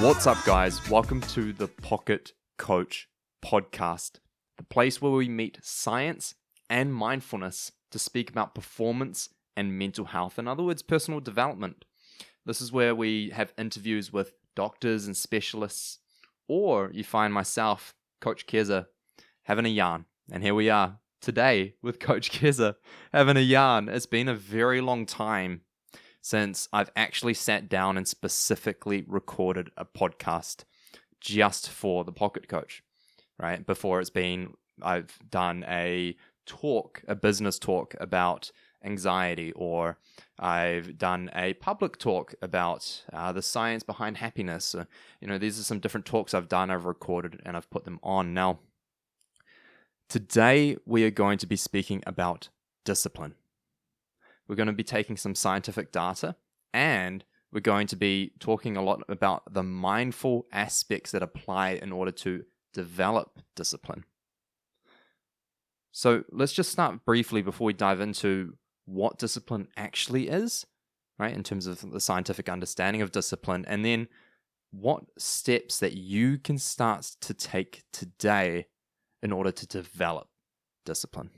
What's 0.00 0.26
up, 0.26 0.44
guys? 0.44 0.88
Welcome 0.90 1.20
to 1.22 1.52
the 1.52 1.68
Pocket 1.68 2.32
Coach 2.58 3.08
podcast, 3.44 4.12
the 4.56 4.64
place 4.64 5.00
where 5.00 5.12
we 5.12 5.28
meet 5.28 5.58
science 5.62 6.34
and 6.68 6.94
mindfulness 6.94 7.72
to 7.90 7.98
speak 7.98 8.30
about 8.30 8.54
performance 8.54 9.28
and 9.56 9.78
mental 9.78 10.06
health. 10.06 10.38
In 10.38 10.48
other 10.48 10.62
words, 10.62 10.82
personal 10.82 11.20
development. 11.20 11.84
This 12.46 12.60
is 12.60 12.72
where 12.72 12.94
we 12.94 13.30
have 13.30 13.52
interviews 13.58 14.12
with 14.12 14.32
doctors 14.56 15.06
and 15.06 15.16
specialists, 15.16 15.98
or 16.48 16.90
you 16.92 17.04
find 17.04 17.32
myself, 17.32 17.94
Coach 18.20 18.46
Keza, 18.46 18.86
having 19.44 19.66
a 19.66 19.68
yarn. 19.68 20.06
And 20.32 20.44
here 20.44 20.54
we 20.54 20.70
are 20.70 21.00
today 21.20 21.74
with 21.82 21.98
Coach 21.98 22.30
Keza 22.30 22.76
having 23.12 23.36
a 23.36 23.40
yarn. 23.40 23.88
It's 23.88 24.06
been 24.06 24.28
a 24.28 24.34
very 24.34 24.80
long 24.80 25.04
time 25.04 25.62
since 26.22 26.68
I've 26.72 26.92
actually 26.94 27.34
sat 27.34 27.68
down 27.68 27.96
and 27.96 28.06
specifically 28.06 29.04
recorded 29.08 29.70
a 29.76 29.84
podcast 29.84 30.64
just 31.20 31.68
for 31.68 32.04
the 32.04 32.12
Pocket 32.12 32.46
Coach, 32.46 32.84
right? 33.40 33.66
Before 33.66 33.98
it's 33.98 34.10
been, 34.10 34.54
I've 34.80 35.18
done 35.28 35.64
a 35.66 36.14
talk, 36.46 37.02
a 37.08 37.16
business 37.16 37.58
talk 37.58 37.96
about 37.98 38.52
anxiety, 38.84 39.50
or 39.56 39.98
I've 40.38 40.96
done 40.96 41.28
a 41.34 41.54
public 41.54 41.98
talk 41.98 42.36
about 42.40 43.02
uh, 43.12 43.32
the 43.32 43.42
science 43.42 43.82
behind 43.82 44.18
happiness. 44.18 44.76
Uh, 44.76 44.84
you 45.20 45.26
know, 45.26 45.38
these 45.38 45.58
are 45.58 45.64
some 45.64 45.80
different 45.80 46.06
talks 46.06 46.34
I've 46.34 46.48
done, 46.48 46.70
I've 46.70 46.84
recorded, 46.84 47.42
and 47.44 47.56
I've 47.56 47.68
put 47.68 47.84
them 47.84 47.98
on. 48.04 48.32
Now, 48.32 48.60
today 50.10 50.76
we 50.84 51.04
are 51.04 51.10
going 51.10 51.38
to 51.38 51.46
be 51.46 51.56
speaking 51.56 52.02
about 52.04 52.48
discipline. 52.84 53.36
We're 54.46 54.56
going 54.56 54.66
to 54.66 54.72
be 54.72 54.84
taking 54.84 55.16
some 55.16 55.36
scientific 55.36 55.92
data 55.92 56.34
and 56.74 57.24
we're 57.52 57.60
going 57.60 57.86
to 57.86 57.96
be 57.96 58.32
talking 58.40 58.76
a 58.76 58.82
lot 58.82 59.02
about 59.08 59.54
the 59.54 59.62
mindful 59.62 60.46
aspects 60.52 61.12
that 61.12 61.22
apply 61.22 61.70
in 61.70 61.92
order 61.92 62.10
to 62.10 62.44
develop 62.74 63.38
discipline. 63.54 64.04
So 65.92 66.24
let's 66.30 66.52
just 66.52 66.72
start 66.72 67.04
briefly 67.04 67.42
before 67.42 67.66
we 67.66 67.72
dive 67.72 68.00
into 68.00 68.56
what 68.86 69.18
discipline 69.18 69.68
actually 69.76 70.28
is, 70.28 70.66
right, 71.18 71.34
in 71.34 71.44
terms 71.44 71.66
of 71.66 71.88
the 71.92 72.00
scientific 72.00 72.48
understanding 72.48 73.02
of 73.02 73.12
discipline, 73.12 73.64
and 73.66 73.84
then 73.84 74.08
what 74.70 75.04
steps 75.18 75.78
that 75.80 75.94
you 75.94 76.38
can 76.38 76.58
start 76.58 77.02
to 77.20 77.34
take 77.34 77.82
today 77.92 78.66
in 79.22 79.32
order 79.32 79.52
to 79.52 79.66
develop 79.66 80.28
discipline. 80.84 81.30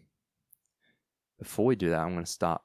Before 1.39 1.67
we 1.67 1.77
do 1.77 1.91
that, 1.91 2.01
I'm 2.01 2.13
going 2.13 2.25
to 2.25 2.31
start 2.31 2.63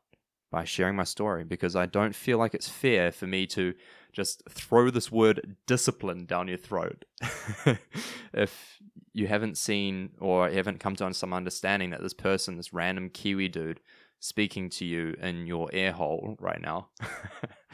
by 0.52 0.64
sharing 0.64 0.96
my 0.96 1.04
story 1.04 1.44
because 1.44 1.76
I 1.76 1.86
don't 1.86 2.16
feel 2.16 2.38
like 2.38 2.54
it's 2.54 2.70
fair 2.70 3.12
for 3.12 3.28
me 3.28 3.46
to 3.48 3.74
just 4.14 4.44
throw 4.50 4.90
this 4.90 5.12
word 5.12 5.58
discipline 5.66 6.26
down 6.26 6.48
your 6.48 6.58
throat. 6.58 7.06
if 8.34 8.80
you 9.14 9.28
haven't 9.28 9.58
seen 9.58 10.12
or 10.20 10.50
haven't 10.50 10.80
come 10.80 10.96
to 10.96 11.14
some 11.14 11.34
understanding 11.34 11.90
that 11.90 12.02
this 12.02 12.14
person, 12.14 12.58
this 12.58 12.74
random 12.74 13.10
Kiwi 13.10 13.50
dude 13.50 13.82
speaking 14.20 14.70
to 14.70 14.86
you 14.86 15.16
in 15.22 15.46
your 15.46 15.70
ear 15.74 15.92
hole 15.92 16.36
right 16.40 16.62
now, 16.62 16.90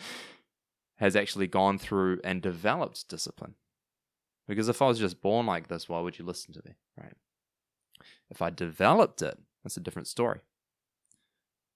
has 0.97 1.16
actually 1.16 1.47
gone 1.47 1.78
through 1.78 2.19
and 2.23 2.41
developed 2.41 3.07
discipline. 3.07 3.55
Because 4.47 4.67
if 4.67 4.81
I 4.81 4.88
was 4.88 5.00
just 5.00 5.22
born 5.22 5.45
like 5.45 5.67
this, 5.67 5.88
why 5.88 6.00
would 6.00 6.19
you 6.19 6.25
listen 6.25 6.53
to 6.53 6.61
me, 6.66 6.73
right? 6.97 7.16
If 8.30 8.42
I 8.42 8.50
developed 8.50 9.22
it, 9.22 9.38
that's 9.64 9.78
a 9.78 9.82
different 9.82 10.08
story. 10.08 10.42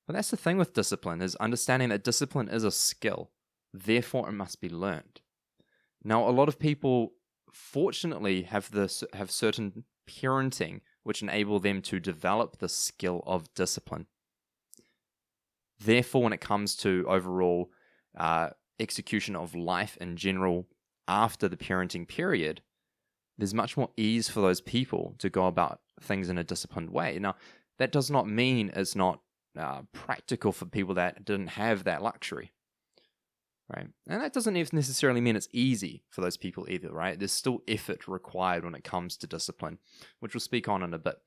But 0.06 0.16
that's 0.16 0.31
the 0.31 0.38
thing 0.38 0.58
with 0.58 0.73
discipline 0.73 1.22
is 1.22 1.36
understanding 1.36 1.89
that 1.89 2.03
discipline 2.03 2.47
is 2.47 2.64
a 2.64 2.72
skill, 2.72 3.31
therefore 3.73 4.30
it 4.30 4.33
must 4.33 4.61
be 4.61 4.70
learned. 4.70 5.21
Now, 6.04 6.27
a 6.27 6.32
lot 6.32 6.48
of 6.48 6.60
people 6.60 7.14
fortunately 7.52 8.43
have 8.43 8.71
this 8.71 9.04
have 9.14 9.32
certain 9.32 9.83
parenting 10.08 10.82
which 11.04 11.21
enable 11.21 11.60
them 11.60 11.82
to 11.82 11.99
develop 11.99 12.58
the 12.58 12.70
skill 12.70 13.23
of 13.26 13.54
discipline. 13.54 14.08
Therefore, 15.80 16.23
when 16.23 16.33
it 16.33 16.42
comes 16.42 16.76
to 16.77 17.05
overall 17.08 17.71
uh, 18.17 18.49
execution 18.80 19.36
of 19.36 19.55
life 19.55 19.98
in 20.02 20.17
general 20.17 20.67
after 21.08 21.48
the 21.48 21.58
parenting 21.58 22.08
period, 22.08 22.61
there's 23.37 23.53
much 23.53 23.77
more 23.77 23.89
ease 23.98 24.30
for 24.30 24.42
those 24.42 24.61
people 24.61 25.15
to 25.20 25.30
go 25.30 25.48
about 25.48 25.80
things 26.02 26.30
in 26.30 26.37
a 26.37 26.43
disciplined 26.43 26.89
way. 26.89 27.20
Now, 27.20 27.36
that 27.77 27.92
does 27.92 28.09
not 28.09 28.27
mean 28.27 28.71
it's 28.75 28.95
not 28.95 29.21
uh, 29.58 29.81
practical 29.93 30.52
for 30.52 30.65
people 30.65 30.95
that 30.95 31.25
didn't 31.25 31.48
have 31.48 31.83
that 31.83 32.02
luxury. 32.02 32.52
Right. 33.75 33.87
And 34.08 34.21
that 34.21 34.31
doesn't 34.31 34.53
necessarily 34.73 35.20
mean 35.20 35.36
it's 35.36 35.49
easy 35.52 36.03
for 36.09 36.21
those 36.21 36.37
people 36.37 36.67
either, 36.70 36.89
right? 36.89 37.20
There's 37.20 37.33
still 37.33 37.64
effort 37.67 38.08
required 38.08 38.64
when 38.64 38.75
it 38.75 38.86
comes 38.86 39.17
to 39.17 39.27
discipline, 39.27 39.77
which 40.21 40.33
we'll 40.33 40.39
speak 40.39 40.69
on 40.69 40.83
in 40.83 40.93
a 40.93 40.99
bit. 40.99 41.17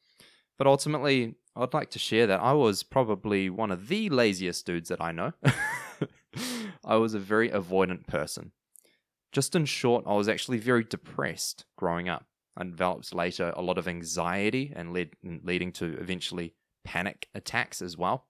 But 0.57 0.67
ultimately, 0.67 1.35
I'd 1.55 1.75
like 1.75 1.91
to 1.91 1.99
share 1.99 2.27
that 2.29 2.41
I 2.41 2.53
was 2.55 2.83
probably 2.83 3.51
one 3.51 3.71
of 3.71 3.89
the 3.89 4.09
laziest 4.09 4.65
dudes 4.65 4.89
that 4.89 5.03
I 5.03 5.13
know. 5.13 5.33
I 6.85 6.97
was 6.97 7.13
a 7.13 7.19
very 7.19 7.51
avoidant 7.51 8.07
person. 8.07 8.53
Just 9.33 9.55
in 9.55 9.65
short, 9.65 10.05
I 10.07 10.15
was 10.15 10.29
actually 10.29 10.59
very 10.59 10.85
depressed 10.85 11.65
growing 11.77 12.09
up. 12.09 12.27
I 12.57 12.65
developed 12.65 13.15
later 13.15 13.53
a 13.57 13.63
lot 13.63 13.79
of 13.79 13.87
anxiety 13.87 14.73
and 14.75 14.93
led 14.93 15.11
leading 15.23 15.73
to 15.73 15.97
eventually 15.99 16.55
panic 16.85 17.29
attacks 17.35 17.81
as 17.81 17.97
well. 17.97 18.27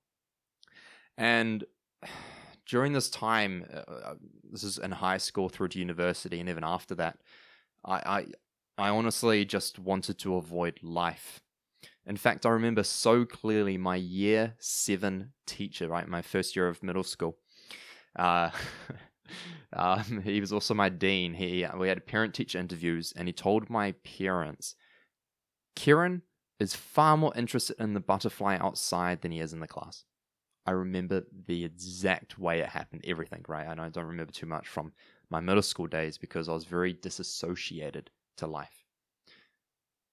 And 1.17 1.65
during 2.67 2.93
this 2.93 3.11
time, 3.11 3.65
uh, 3.73 4.15
this 4.51 4.63
is 4.63 4.79
in 4.79 4.93
high 4.93 5.19
school 5.19 5.49
through 5.49 5.69
to 5.69 5.79
university, 5.79 6.39
and 6.39 6.49
even 6.49 6.65
after 6.65 6.95
that, 6.97 7.19
I, 7.85 7.95
I, 7.95 8.27
I 8.79 8.89
honestly 8.91 9.45
just 9.45 9.79
wanted 9.79 10.19
to 10.21 10.37
avoid 10.37 10.79
life. 10.83 11.41
In 12.07 12.17
fact, 12.17 12.47
I 12.47 12.51
remember 12.51 12.83
so 12.83 13.25
clearly 13.25 13.77
my 13.77 13.97
year 13.97 14.55
seven 14.59 15.33
teacher, 15.47 15.89
right, 15.89 16.07
my 16.07 16.23
first 16.23 16.55
year 16.57 16.69
of 16.69 16.83
middle 16.83 17.03
school. 17.03 17.37
Uh, 18.17 18.51
um, 19.73 20.23
he 20.25 20.41
was 20.41 20.53
also 20.53 20.75
my 20.75 20.89
dean. 20.89 21.35
He 21.35 21.67
we 21.77 21.89
had 21.89 22.07
parent 22.07 22.35
teacher 22.35 22.59
interviews, 22.59 23.13
and 23.17 23.29
he 23.29 23.33
told 23.33 23.71
my 23.71 23.93
parents, 23.93 24.75
Kieran 25.77 26.23
is 26.59 26.75
far 26.75 27.17
more 27.17 27.33
interested 27.35 27.77
in 27.79 27.95
the 27.95 28.01
butterfly 28.01 28.57
outside 28.61 29.23
than 29.23 29.33
he 29.33 29.41
is 29.41 29.53
in 29.53 29.61
the 29.61 29.69
class. 29.69 30.05
I 30.67 30.73
remember 30.73 31.25
the 31.47 31.65
exact 31.65 32.39
way 32.39 32.61
it 32.61 32.69
happened, 32.69 33.05
everything, 33.07 33.45
right? 33.49 33.67
And 33.67 33.81
I 33.81 33.89
don't 33.89 34.05
remember 34.05 34.33
too 34.33 34.47
much 34.47 34.69
from 34.69 34.93
my 35.31 35.41
middle 35.41 35.63
school 35.63 35.87
days 35.87 36.19
because 36.19 36.49
I 36.49 36.53
was 36.53 36.65
very 36.65 36.93
disassociated 36.93 38.11
to 38.37 38.47
life. 38.47 38.85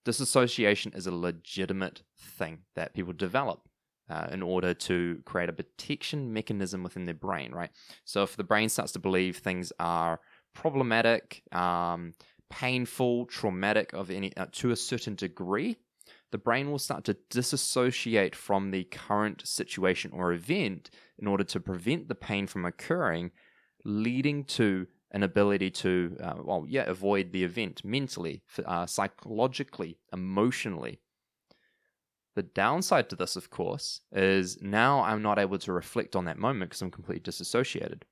Disassociation 0.04 0.92
is 0.94 1.06
a 1.06 1.14
legitimate 1.14 2.02
thing 2.16 2.60
that 2.74 2.94
people 2.94 3.12
develop 3.12 3.68
uh, 4.10 4.28
in 4.30 4.42
order 4.42 4.74
to 4.74 5.20
create 5.24 5.48
a 5.48 5.52
protection 5.52 6.32
mechanism 6.32 6.82
within 6.82 7.04
their 7.04 7.14
brain, 7.14 7.52
right? 7.52 7.70
So 8.04 8.22
if 8.22 8.36
the 8.36 8.44
brain 8.44 8.68
starts 8.68 8.92
to 8.92 8.98
believe 8.98 9.38
things 9.38 9.72
are 9.78 10.20
problematic, 10.54 11.42
um, 11.52 12.12
painful, 12.50 13.26
traumatic 13.26 13.92
of 13.92 14.10
any 14.10 14.36
uh, 14.36 14.46
to 14.52 14.70
a 14.70 14.76
certain 14.76 15.14
degree, 15.14 15.76
the 16.30 16.38
brain 16.38 16.70
will 16.70 16.78
start 16.78 17.04
to 17.04 17.16
disassociate 17.30 18.34
from 18.34 18.70
the 18.70 18.84
current 18.84 19.46
situation 19.46 20.10
or 20.12 20.32
event 20.32 20.90
in 21.18 21.26
order 21.26 21.44
to 21.44 21.60
prevent 21.60 22.08
the 22.08 22.14
pain 22.14 22.46
from 22.46 22.64
occurring, 22.64 23.30
leading 23.84 24.44
to 24.44 24.86
an 25.12 25.22
ability 25.22 25.70
to, 25.70 26.16
uh, 26.22 26.34
well, 26.42 26.66
yeah, 26.68 26.84
avoid 26.84 27.32
the 27.32 27.44
event 27.44 27.82
mentally, 27.84 28.42
uh, 28.66 28.84
psychologically, 28.84 29.98
emotionally. 30.12 31.00
The 32.38 32.44
downside 32.44 33.10
to 33.10 33.16
this, 33.16 33.34
of 33.34 33.50
course, 33.50 34.02
is 34.12 34.62
now 34.62 35.00
I'm 35.00 35.22
not 35.22 35.40
able 35.40 35.58
to 35.58 35.72
reflect 35.72 36.14
on 36.14 36.26
that 36.26 36.38
moment 36.38 36.70
because 36.70 36.80
I'm 36.80 36.92
completely 36.92 37.18
disassociated, 37.18 38.04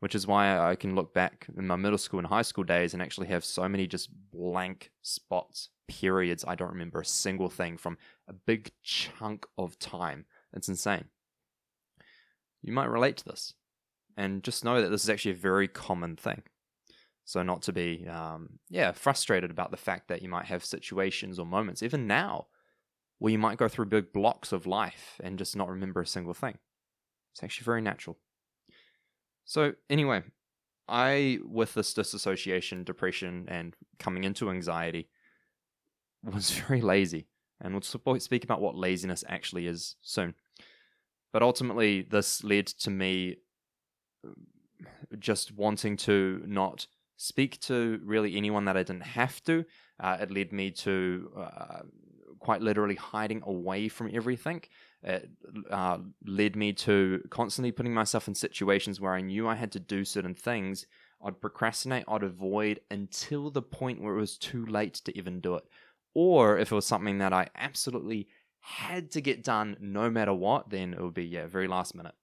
which 0.00 0.14
is 0.14 0.26
why 0.26 0.58
I 0.58 0.74
can 0.74 0.94
look 0.94 1.14
back 1.14 1.46
in 1.56 1.66
my 1.66 1.76
middle 1.76 1.96
school 1.96 2.18
and 2.18 2.26
high 2.26 2.42
school 2.42 2.64
days 2.64 2.92
and 2.92 3.02
actually 3.02 3.28
have 3.28 3.42
so 3.42 3.66
many 3.66 3.86
just 3.86 4.10
blank 4.30 4.90
spots 5.00 5.70
periods, 5.88 6.44
I 6.46 6.56
don't 6.56 6.72
remember 6.72 7.00
a 7.00 7.06
single 7.06 7.48
thing 7.48 7.78
from 7.78 7.96
a 8.28 8.34
big 8.34 8.70
chunk 8.82 9.46
of 9.56 9.78
time. 9.78 10.26
It's 10.52 10.68
insane. 10.68 11.06
You 12.60 12.74
might 12.74 12.90
relate 12.90 13.16
to 13.16 13.24
this. 13.24 13.54
And 14.14 14.44
just 14.44 14.62
know 14.62 14.82
that 14.82 14.90
this 14.90 15.04
is 15.04 15.08
actually 15.08 15.32
a 15.32 15.36
very 15.36 15.68
common 15.68 16.16
thing. 16.16 16.42
So, 17.24 17.42
not 17.42 17.62
to 17.62 17.72
be, 17.72 18.06
um, 18.08 18.58
yeah, 18.68 18.92
frustrated 18.92 19.50
about 19.50 19.70
the 19.70 19.78
fact 19.78 20.08
that 20.08 20.20
you 20.20 20.28
might 20.28 20.44
have 20.44 20.66
situations 20.66 21.38
or 21.38 21.46
moments, 21.46 21.82
even 21.82 22.06
now, 22.06 22.48
where 23.18 23.32
you 23.32 23.38
might 23.38 23.58
go 23.58 23.68
through 23.68 23.86
big 23.86 24.12
blocks 24.12 24.52
of 24.52 24.66
life 24.66 25.20
and 25.22 25.38
just 25.38 25.56
not 25.56 25.68
remember 25.68 26.00
a 26.00 26.06
single 26.06 26.34
thing. 26.34 26.58
It's 27.32 27.42
actually 27.42 27.64
very 27.64 27.82
natural. 27.82 28.18
So, 29.44 29.74
anyway, 29.90 30.22
I, 30.88 31.38
with 31.44 31.74
this 31.74 31.94
disassociation, 31.94 32.84
depression, 32.84 33.46
and 33.48 33.76
coming 33.98 34.24
into 34.24 34.50
anxiety, 34.50 35.08
was 36.22 36.50
very 36.68 36.80
lazy. 36.80 37.26
And 37.60 37.72
we'll 37.72 38.20
speak 38.20 38.44
about 38.44 38.60
what 38.60 38.76
laziness 38.76 39.24
actually 39.28 39.66
is 39.66 39.96
soon. 40.02 40.34
But 41.32 41.42
ultimately, 41.42 42.02
this 42.02 42.44
led 42.44 42.66
to 42.66 42.90
me 42.90 43.36
just 45.18 45.52
wanting 45.52 45.96
to 45.96 46.42
not 46.46 46.86
speak 47.16 47.60
to 47.60 48.00
really 48.04 48.36
anyone 48.36 48.64
that 48.66 48.76
I 48.76 48.82
didn't 48.82 49.02
have 49.02 49.42
to. 49.44 49.64
Uh, 50.00 50.18
it 50.20 50.30
led 50.30 50.52
me 50.52 50.70
to 50.72 51.30
uh, 51.36 51.80
quite 52.44 52.60
literally 52.60 52.94
hiding 52.94 53.42
away 53.46 53.88
from 53.88 54.10
everything. 54.12 54.62
It 55.02 55.30
uh, 55.70 55.98
led 56.26 56.56
me 56.56 56.74
to 56.74 57.22
constantly 57.30 57.72
putting 57.72 57.94
myself 57.94 58.28
in 58.28 58.34
situations 58.34 59.00
where 59.00 59.14
I 59.14 59.22
knew 59.22 59.48
I 59.48 59.54
had 59.54 59.72
to 59.72 59.80
do 59.80 60.04
certain 60.04 60.34
things. 60.34 60.86
I'd 61.24 61.40
procrastinate, 61.40 62.04
I'd 62.06 62.22
avoid 62.22 62.80
until 62.90 63.50
the 63.50 63.62
point 63.62 64.02
where 64.02 64.14
it 64.14 64.20
was 64.20 64.36
too 64.36 64.66
late 64.66 64.94
to 65.04 65.16
even 65.16 65.40
do 65.40 65.54
it. 65.54 65.64
Or 66.14 66.58
if 66.58 66.70
it 66.70 66.74
was 66.74 66.86
something 66.86 67.16
that 67.18 67.32
I 67.32 67.48
absolutely 67.56 68.28
had 68.60 69.10
to 69.12 69.22
get 69.22 69.42
done 69.42 69.78
no 69.80 70.10
matter 70.10 70.34
what, 70.34 70.68
then 70.68 70.92
it 70.92 71.00
would 71.00 71.14
be, 71.14 71.24
yeah, 71.24 71.46
very 71.46 71.66
last 71.66 71.94
minute. 71.94 72.14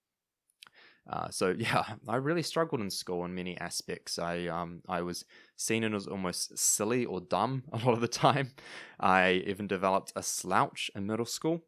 Uh, 1.11 1.29
so 1.29 1.49
yeah, 1.57 1.83
I 2.07 2.15
really 2.15 2.43
struggled 2.43 2.81
in 2.81 2.89
school 2.89 3.25
in 3.25 3.35
many 3.35 3.57
aspects. 3.59 4.17
I 4.17 4.47
um 4.47 4.81
I 4.87 5.01
was 5.01 5.25
seen 5.55 5.83
as 5.83 6.07
almost 6.07 6.57
silly 6.57 7.05
or 7.05 7.21
dumb 7.21 7.63
a 7.73 7.77
lot 7.77 7.93
of 7.93 8.01
the 8.01 8.07
time. 8.07 8.51
I 8.99 9.43
even 9.45 9.67
developed 9.67 10.13
a 10.15 10.23
slouch 10.23 10.89
in 10.95 11.05
middle 11.07 11.25
school. 11.25 11.61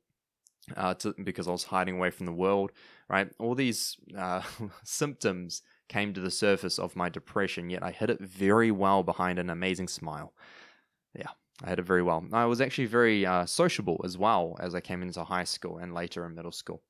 Uh, 0.78 0.94
to, 0.94 1.14
because 1.22 1.48
I 1.48 1.52
was 1.52 1.66
hiding 1.66 1.98
away 1.98 2.10
from 2.10 2.26
the 2.26 2.32
world, 2.32 2.72
right? 3.10 3.30
All 3.38 3.54
these 3.54 3.98
uh, 4.18 4.42
symptoms 4.86 5.62
came 5.90 6.14
to 6.14 6.22
the 6.22 6.32
surface 6.32 6.80
of 6.80 6.96
my 6.96 7.10
depression, 7.10 7.70
yet 7.70 7.84
I 7.84 7.92
hid 7.92 8.10
it 8.10 8.22
very 8.22 8.72
well 8.72 9.04
behind 9.04 9.40
an 9.40 9.50
amazing 9.50 9.90
smile. 9.90 10.34
Yeah, 11.18 11.32
I 11.64 11.70
had 11.70 11.80
it 11.80 11.86
very 11.86 12.02
well. 12.04 12.26
I 12.34 12.46
was 12.46 12.62
actually 12.62 12.86
very 12.86 13.26
uh, 13.26 13.46
sociable 13.46 14.02
as 14.06 14.18
well 14.18 14.56
as 14.60 14.74
I 14.74 14.80
came 14.80 15.02
into 15.02 15.24
high 15.24 15.44
school 15.44 15.80
and 15.80 15.94
later 15.94 16.26
in 16.26 16.36
middle 16.36 16.52
school. 16.52 16.82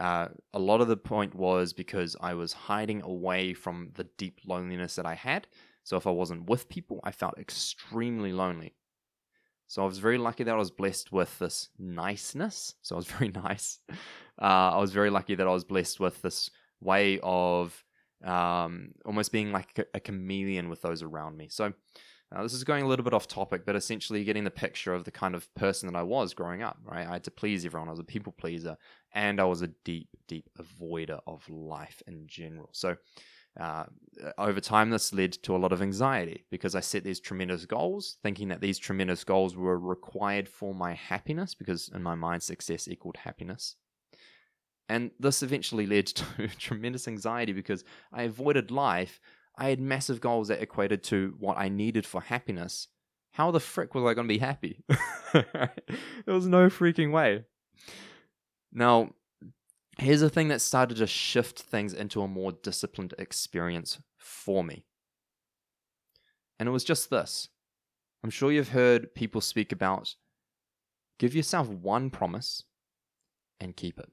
Uh, 0.00 0.28
a 0.54 0.58
lot 0.58 0.80
of 0.80 0.88
the 0.88 0.96
point 0.96 1.34
was 1.34 1.74
because 1.74 2.16
I 2.20 2.32
was 2.32 2.54
hiding 2.54 3.02
away 3.02 3.52
from 3.52 3.90
the 3.94 4.04
deep 4.16 4.40
loneliness 4.46 4.96
that 4.96 5.04
I 5.04 5.14
had. 5.14 5.46
So 5.84 5.98
if 5.98 6.06
I 6.06 6.10
wasn't 6.10 6.48
with 6.48 6.70
people, 6.70 7.00
I 7.04 7.12
felt 7.12 7.38
extremely 7.38 8.32
lonely. 8.32 8.74
So 9.68 9.82
I 9.82 9.86
was 9.86 9.98
very 9.98 10.18
lucky 10.18 10.42
that 10.42 10.54
I 10.54 10.58
was 10.58 10.70
blessed 10.70 11.12
with 11.12 11.38
this 11.38 11.68
niceness. 11.78 12.74
So 12.82 12.96
I 12.96 12.98
was 12.98 13.06
very 13.06 13.28
nice. 13.28 13.78
Uh, 14.40 14.72
I 14.74 14.78
was 14.78 14.92
very 14.92 15.10
lucky 15.10 15.34
that 15.34 15.46
I 15.46 15.52
was 15.52 15.64
blessed 15.64 16.00
with 16.00 16.22
this 16.22 16.50
way 16.80 17.20
of 17.22 17.84
um, 18.24 18.92
almost 19.04 19.32
being 19.32 19.52
like 19.52 19.78
a, 19.78 19.84
a 19.94 20.00
chameleon 20.00 20.70
with 20.70 20.82
those 20.82 21.02
around 21.02 21.36
me. 21.36 21.48
So 21.50 21.72
uh, 22.34 22.42
this 22.42 22.54
is 22.54 22.62
going 22.62 22.84
a 22.84 22.86
little 22.86 23.04
bit 23.04 23.14
off 23.14 23.26
topic, 23.26 23.66
but 23.66 23.74
essentially 23.74 24.22
getting 24.22 24.44
the 24.44 24.50
picture 24.50 24.94
of 24.94 25.04
the 25.04 25.10
kind 25.10 25.34
of 25.34 25.52
person 25.54 25.90
that 25.90 25.98
I 25.98 26.02
was 26.02 26.32
growing 26.32 26.62
up, 26.62 26.78
right? 26.84 27.06
I 27.06 27.14
had 27.14 27.24
to 27.24 27.30
please 27.30 27.64
everyone. 27.64 27.88
I 27.88 27.92
was 27.92 28.00
a 28.00 28.04
people 28.04 28.32
pleaser, 28.32 28.76
and 29.12 29.40
I 29.40 29.44
was 29.44 29.62
a 29.62 29.68
deep, 29.84 30.08
deep 30.28 30.48
avoider 30.58 31.20
of 31.26 31.48
life 31.48 32.02
in 32.06 32.26
general. 32.26 32.68
So, 32.72 32.96
uh, 33.58 33.84
over 34.38 34.60
time, 34.60 34.90
this 34.90 35.12
led 35.12 35.32
to 35.42 35.56
a 35.56 35.58
lot 35.58 35.72
of 35.72 35.82
anxiety 35.82 36.44
because 36.52 36.76
I 36.76 36.80
set 36.80 37.02
these 37.02 37.18
tremendous 37.18 37.66
goals, 37.66 38.18
thinking 38.22 38.46
that 38.48 38.60
these 38.60 38.78
tremendous 38.78 39.24
goals 39.24 39.56
were 39.56 39.78
required 39.78 40.48
for 40.48 40.72
my 40.72 40.94
happiness, 40.94 41.56
because 41.56 41.90
in 41.92 42.02
my 42.02 42.14
mind, 42.14 42.44
success 42.44 42.86
equaled 42.86 43.16
happiness. 43.16 43.74
And 44.88 45.10
this 45.18 45.42
eventually 45.42 45.86
led 45.86 46.06
to 46.16 46.48
tremendous 46.58 47.08
anxiety 47.08 47.52
because 47.52 47.82
I 48.12 48.22
avoided 48.22 48.70
life 48.70 49.20
I 49.58 49.68
had 49.68 49.80
massive 49.80 50.20
goals 50.20 50.48
that 50.48 50.62
equated 50.62 51.02
to 51.04 51.34
what 51.38 51.58
I 51.58 51.68
needed 51.68 52.06
for 52.06 52.20
happiness. 52.20 52.88
How 53.32 53.50
the 53.50 53.60
frick 53.60 53.94
was 53.94 54.02
I 54.02 54.14
going 54.14 54.26
to 54.26 54.34
be 54.34 54.38
happy? 54.38 54.82
there 55.32 55.70
was 56.26 56.46
no 56.46 56.68
freaking 56.68 57.12
way. 57.12 57.44
Now, 58.72 59.10
here's 59.98 60.22
a 60.22 60.30
thing 60.30 60.48
that 60.48 60.60
started 60.60 60.96
to 60.98 61.06
shift 61.06 61.60
things 61.60 61.92
into 61.92 62.22
a 62.22 62.28
more 62.28 62.52
disciplined 62.52 63.14
experience 63.18 64.00
for 64.18 64.64
me. 64.64 64.84
And 66.58 66.68
it 66.68 66.72
was 66.72 66.84
just 66.84 67.10
this. 67.10 67.48
I'm 68.22 68.30
sure 68.30 68.52
you've 68.52 68.70
heard 68.70 69.14
people 69.14 69.40
speak 69.40 69.72
about 69.72 70.14
give 71.18 71.34
yourself 71.34 71.68
one 71.68 72.10
promise 72.10 72.64
and 73.60 73.76
keep 73.76 73.98
it. 73.98 74.10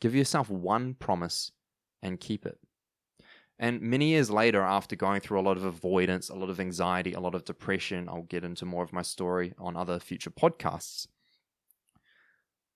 Give 0.00 0.14
yourself 0.14 0.48
one 0.48 0.94
promise 0.94 1.52
and 2.02 2.18
keep 2.18 2.46
it. 2.46 2.58
And 3.62 3.82
many 3.82 4.06
years 4.06 4.30
later, 4.30 4.62
after 4.62 4.96
going 4.96 5.20
through 5.20 5.38
a 5.38 5.42
lot 5.42 5.58
of 5.58 5.64
avoidance, 5.64 6.30
a 6.30 6.34
lot 6.34 6.48
of 6.48 6.58
anxiety, 6.58 7.12
a 7.12 7.20
lot 7.20 7.34
of 7.34 7.44
depression, 7.44 8.08
I'll 8.08 8.22
get 8.22 8.42
into 8.42 8.64
more 8.64 8.82
of 8.82 8.94
my 8.94 9.02
story 9.02 9.52
on 9.58 9.76
other 9.76 9.98
future 9.98 10.30
podcasts. 10.30 11.06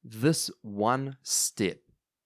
This 0.05 0.51
one 0.61 1.17
step 1.23 1.79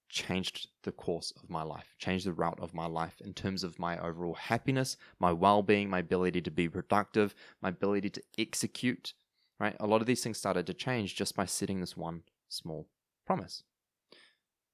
changed 0.09 0.71
the 0.83 0.91
course 0.91 1.33
of 1.41 1.49
my 1.49 1.63
life, 1.63 1.95
changed 1.99 2.27
the 2.27 2.33
route 2.33 2.59
of 2.59 2.75
my 2.75 2.87
life 2.87 3.21
in 3.21 3.33
terms 3.33 3.63
of 3.63 3.79
my 3.79 3.97
overall 4.01 4.35
happiness, 4.35 4.97
my 5.21 5.31
well 5.31 5.63
being, 5.63 5.89
my 5.89 6.01
ability 6.01 6.41
to 6.41 6.51
be 6.51 6.69
productive, 6.69 7.37
my 7.63 7.69
ability 7.69 8.11
to 8.11 8.23
execute. 8.39 9.15
Right? 9.61 9.77
A 9.79 9.87
lot 9.87 10.01
of 10.01 10.09
these 10.09 10.25
things 10.25 10.37
started 10.37 10.67
to 10.67 10.75
change 10.75 11.15
just 11.15 11.37
by 11.37 11.45
setting 11.45 11.79
this 11.79 11.97
one 11.97 12.23
small 12.49 12.89
promise. 13.25 13.63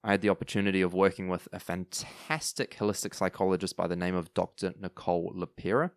I 0.04 0.10
had 0.10 0.20
the 0.20 0.28
opportunity 0.28 0.82
of 0.82 0.92
working 0.92 1.28
with 1.28 1.48
a 1.50 1.58
fantastic 1.58 2.76
holistic 2.76 3.14
psychologist 3.14 3.74
by 3.74 3.86
the 3.86 3.96
name 3.96 4.14
of 4.14 4.34
Dr. 4.34 4.74
Nicole 4.78 5.32
LePera. 5.34 5.92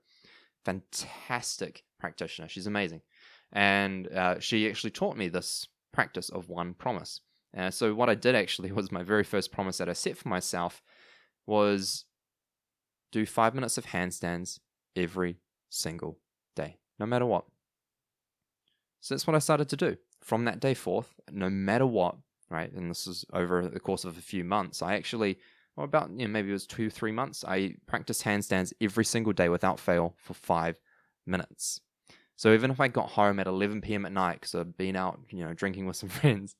Fantastic 0.64 1.84
practitioner. 2.00 2.48
She's 2.48 2.68
amazing. 2.68 3.02
And 3.52 4.08
uh, 4.08 4.40
she 4.40 4.70
actually 4.70 4.92
taught 4.92 5.18
me 5.18 5.28
this 5.28 5.68
practice 5.92 6.30
of 6.30 6.48
one 6.48 6.74
promise. 6.74 7.20
Uh, 7.56 7.70
so, 7.70 7.94
what 7.94 8.10
I 8.10 8.16
did 8.16 8.34
actually 8.34 8.72
was 8.80 8.94
my 8.94 9.04
very 9.04 9.26
first 9.26 9.52
promise 9.52 9.78
that 9.80 9.90
I 9.90 9.94
set 9.94 10.16
for 10.16 10.30
myself 10.30 10.82
was 11.46 12.06
do 13.12 13.26
five 13.26 13.54
minutes 13.54 13.78
of 13.78 13.88
handstands 13.88 14.60
every 14.96 15.40
single 15.70 16.18
day, 16.56 16.78
no 16.98 17.06
matter 17.06 17.26
what. 17.26 17.44
So, 19.02 19.16
that's 19.16 19.28
what 19.28 19.36
I 19.36 19.40
started 19.40 19.68
to 19.70 19.76
do. 19.76 19.98
From 20.22 20.46
that 20.46 20.62
day 20.62 20.74
forth, 20.74 21.14
no 21.30 21.50
matter 21.50 21.86
what, 21.86 22.16
right? 22.50 22.72
And 22.72 22.90
this 22.90 23.08
is 23.08 23.26
over 23.34 23.68
the 23.68 23.80
course 23.80 24.06
of 24.06 24.18
a 24.18 24.22
few 24.22 24.44
months. 24.44 24.82
I 24.82 24.96
actually, 24.96 25.38
well, 25.76 25.86
about 25.86 26.10
you 26.12 26.28
know, 26.28 26.32
maybe 26.32 26.50
it 26.50 26.54
was 26.54 26.68
two, 26.68 26.90
three 26.90 27.12
months. 27.12 27.44
I 27.46 27.76
practiced 27.86 28.24
handstands 28.24 28.74
every 28.82 29.06
single 29.06 29.34
day 29.34 29.50
without 29.50 29.80
fail 29.80 30.16
for 30.18 30.34
five 30.34 30.80
minutes. 31.26 31.82
So 32.36 32.54
even 32.54 32.70
if 32.70 32.80
I 32.80 32.88
got 32.88 33.10
home 33.10 33.40
at 33.40 33.48
11 33.48 33.82
p.m. 33.82 34.06
at 34.06 34.12
night 34.12 34.36
because 34.42 34.54
I'd 34.54 34.78
been 34.78 34.96
out, 34.96 35.20
you 35.30 35.44
know, 35.44 35.54
drinking 35.54 35.88
with 35.88 35.96
some 35.96 36.10
friends, 36.10 36.56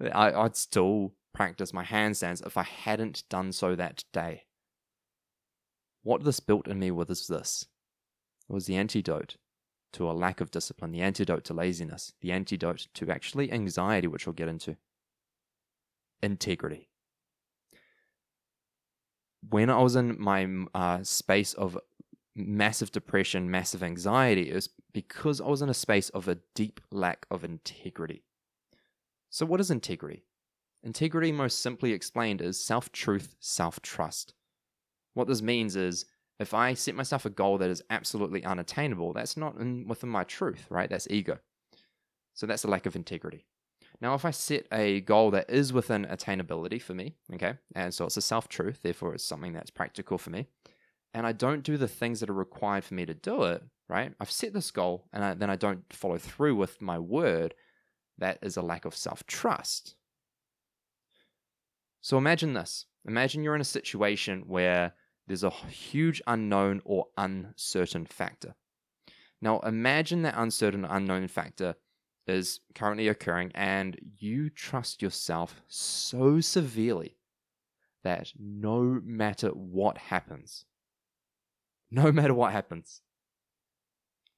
I, 0.00 0.32
I'd 0.32 0.56
still 0.56 1.12
practice 1.34 1.72
my 1.72 1.84
handstands 1.84 2.44
if 2.44 2.56
I 2.56 2.62
hadn't 2.62 3.24
done 3.28 3.52
so 3.52 3.76
that 3.76 4.04
day. 4.12 4.44
What 6.02 6.24
this 6.24 6.40
built 6.40 6.66
in 6.66 6.78
me 6.78 6.90
was 6.90 7.26
this. 7.26 7.66
It 8.48 8.52
was 8.52 8.66
the 8.66 8.76
antidote 8.76 9.36
to 9.92 10.10
a 10.10 10.12
lack 10.12 10.40
of 10.40 10.50
discipline, 10.50 10.92
the 10.92 11.02
antidote 11.02 11.44
to 11.44 11.54
laziness, 11.54 12.14
the 12.22 12.32
antidote 12.32 12.88
to 12.94 13.10
actually 13.10 13.52
anxiety, 13.52 14.06
which 14.06 14.26
we'll 14.26 14.32
get 14.32 14.48
into 14.48 14.76
integrity. 16.22 16.88
When 19.48 19.70
I 19.70 19.80
was 19.80 19.96
in 19.96 20.20
my 20.20 20.48
uh, 20.74 21.02
space 21.02 21.54
of 21.54 21.78
massive 22.34 22.92
depression, 22.92 23.50
massive 23.50 23.82
anxiety, 23.82 24.50
it 24.50 24.54
was 24.54 24.68
because 24.92 25.40
I 25.40 25.46
was 25.46 25.62
in 25.62 25.68
a 25.68 25.74
space 25.74 26.08
of 26.10 26.28
a 26.28 26.38
deep 26.54 26.80
lack 26.90 27.26
of 27.30 27.44
integrity. 27.44 28.24
So, 29.30 29.44
what 29.46 29.60
is 29.60 29.70
integrity? 29.70 30.24
Integrity, 30.82 31.32
most 31.32 31.60
simply 31.60 31.92
explained, 31.92 32.40
is 32.40 32.64
self 32.64 32.90
truth, 32.92 33.34
self 33.40 33.80
trust. 33.82 34.34
What 35.14 35.28
this 35.28 35.42
means 35.42 35.76
is 35.76 36.06
if 36.38 36.54
I 36.54 36.74
set 36.74 36.94
myself 36.94 37.26
a 37.26 37.30
goal 37.30 37.58
that 37.58 37.70
is 37.70 37.82
absolutely 37.90 38.44
unattainable, 38.44 39.12
that's 39.12 39.36
not 39.36 39.56
in, 39.56 39.86
within 39.88 40.08
my 40.08 40.24
truth, 40.24 40.66
right? 40.70 40.88
That's 40.88 41.08
ego. 41.10 41.38
So, 42.34 42.46
that's 42.46 42.64
a 42.64 42.68
lack 42.68 42.86
of 42.86 42.96
integrity. 42.96 43.44
Now, 44.00 44.14
if 44.14 44.24
I 44.24 44.30
set 44.30 44.66
a 44.70 45.00
goal 45.00 45.32
that 45.32 45.50
is 45.50 45.72
within 45.72 46.04
attainability 46.04 46.80
for 46.80 46.94
me, 46.94 47.16
okay, 47.34 47.54
and 47.74 47.92
so 47.92 48.06
it's 48.06 48.16
a 48.16 48.22
self 48.22 48.48
truth, 48.48 48.80
therefore 48.82 49.14
it's 49.14 49.24
something 49.24 49.52
that's 49.52 49.70
practical 49.70 50.18
for 50.18 50.30
me, 50.30 50.46
and 51.12 51.26
I 51.26 51.32
don't 51.32 51.64
do 51.64 51.76
the 51.76 51.88
things 51.88 52.20
that 52.20 52.30
are 52.30 52.34
required 52.34 52.84
for 52.84 52.94
me 52.94 53.06
to 53.06 53.14
do 53.14 53.42
it, 53.44 53.62
right? 53.88 54.12
I've 54.20 54.30
set 54.30 54.52
this 54.52 54.70
goal 54.70 55.06
and 55.12 55.24
I, 55.24 55.34
then 55.34 55.50
I 55.50 55.56
don't 55.56 55.82
follow 55.92 56.18
through 56.18 56.54
with 56.54 56.80
my 56.80 56.98
word, 56.98 57.54
that 58.18 58.38
is 58.42 58.56
a 58.56 58.62
lack 58.62 58.84
of 58.84 58.96
self 58.96 59.26
trust. 59.26 59.94
So 62.00 62.18
imagine 62.18 62.54
this 62.54 62.86
imagine 63.06 63.42
you're 63.42 63.54
in 63.54 63.60
a 63.60 63.64
situation 63.64 64.44
where 64.46 64.92
there's 65.26 65.44
a 65.44 65.50
huge 65.50 66.22
unknown 66.26 66.80
or 66.84 67.06
uncertain 67.16 68.06
factor. 68.06 68.54
Now, 69.40 69.60
imagine 69.60 70.22
that 70.22 70.34
uncertain, 70.36 70.84
unknown 70.84 71.28
factor 71.28 71.76
is 72.28 72.60
currently 72.74 73.08
occurring, 73.08 73.52
and 73.54 73.98
you 74.18 74.50
trust 74.50 75.02
yourself 75.02 75.62
so 75.66 76.40
severely 76.40 77.16
that 78.04 78.32
no 78.38 79.00
matter 79.04 79.48
what 79.48 79.98
happens, 79.98 80.64
no 81.90 82.12
matter 82.12 82.34
what 82.34 82.52
happens, 82.52 83.00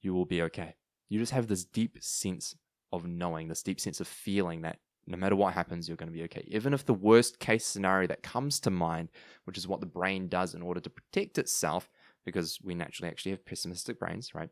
you 0.03 0.15
will 0.15 0.25
be 0.25 0.43
okay. 0.43 0.77
You 1.09 1.19
just 1.19 1.33
have 1.33 1.49
this 1.49 1.65
deep 1.65 1.99
sense 2.01 2.55
of 2.93 3.07
knowing, 3.07 3.49
this 3.49 3.63
deep 3.63 3.81
sense 3.81 4.01
of 4.01 4.09
feeling 4.09 4.63
that 4.63 4.79
no 5.07 5.17
matter 5.17 5.35
what 5.35 5.55
happens, 5.55 5.89
you're 5.89 5.97
going 5.97 6.11
to 6.11 6.17
be 6.17 6.23
okay. 6.25 6.45
Even 6.47 6.73
if 6.73 6.87
the 6.87 6.95
worst 6.95 7.41
case 7.41 7.67
scenario 7.67 8.07
that 8.07 8.23
comes 8.23 8.61
to 8.61 8.71
mind, 8.71 9.09
which 9.45 9.59
is 9.59 9.67
what 9.67 9.81
the 9.81 9.87
brain 9.87 10.29
does 10.29 10.55
in 10.55 10.63
order 10.63 10.81
to 10.81 10.91
protect 10.91 11.39
itself, 11.39 11.91
because 12.25 12.59
we 12.63 12.75
naturally 12.75 13.11
actually 13.11 13.33
have 13.33 13.45
pessimistic 13.45 13.99
brains, 13.99 14.35
right? 14.35 14.51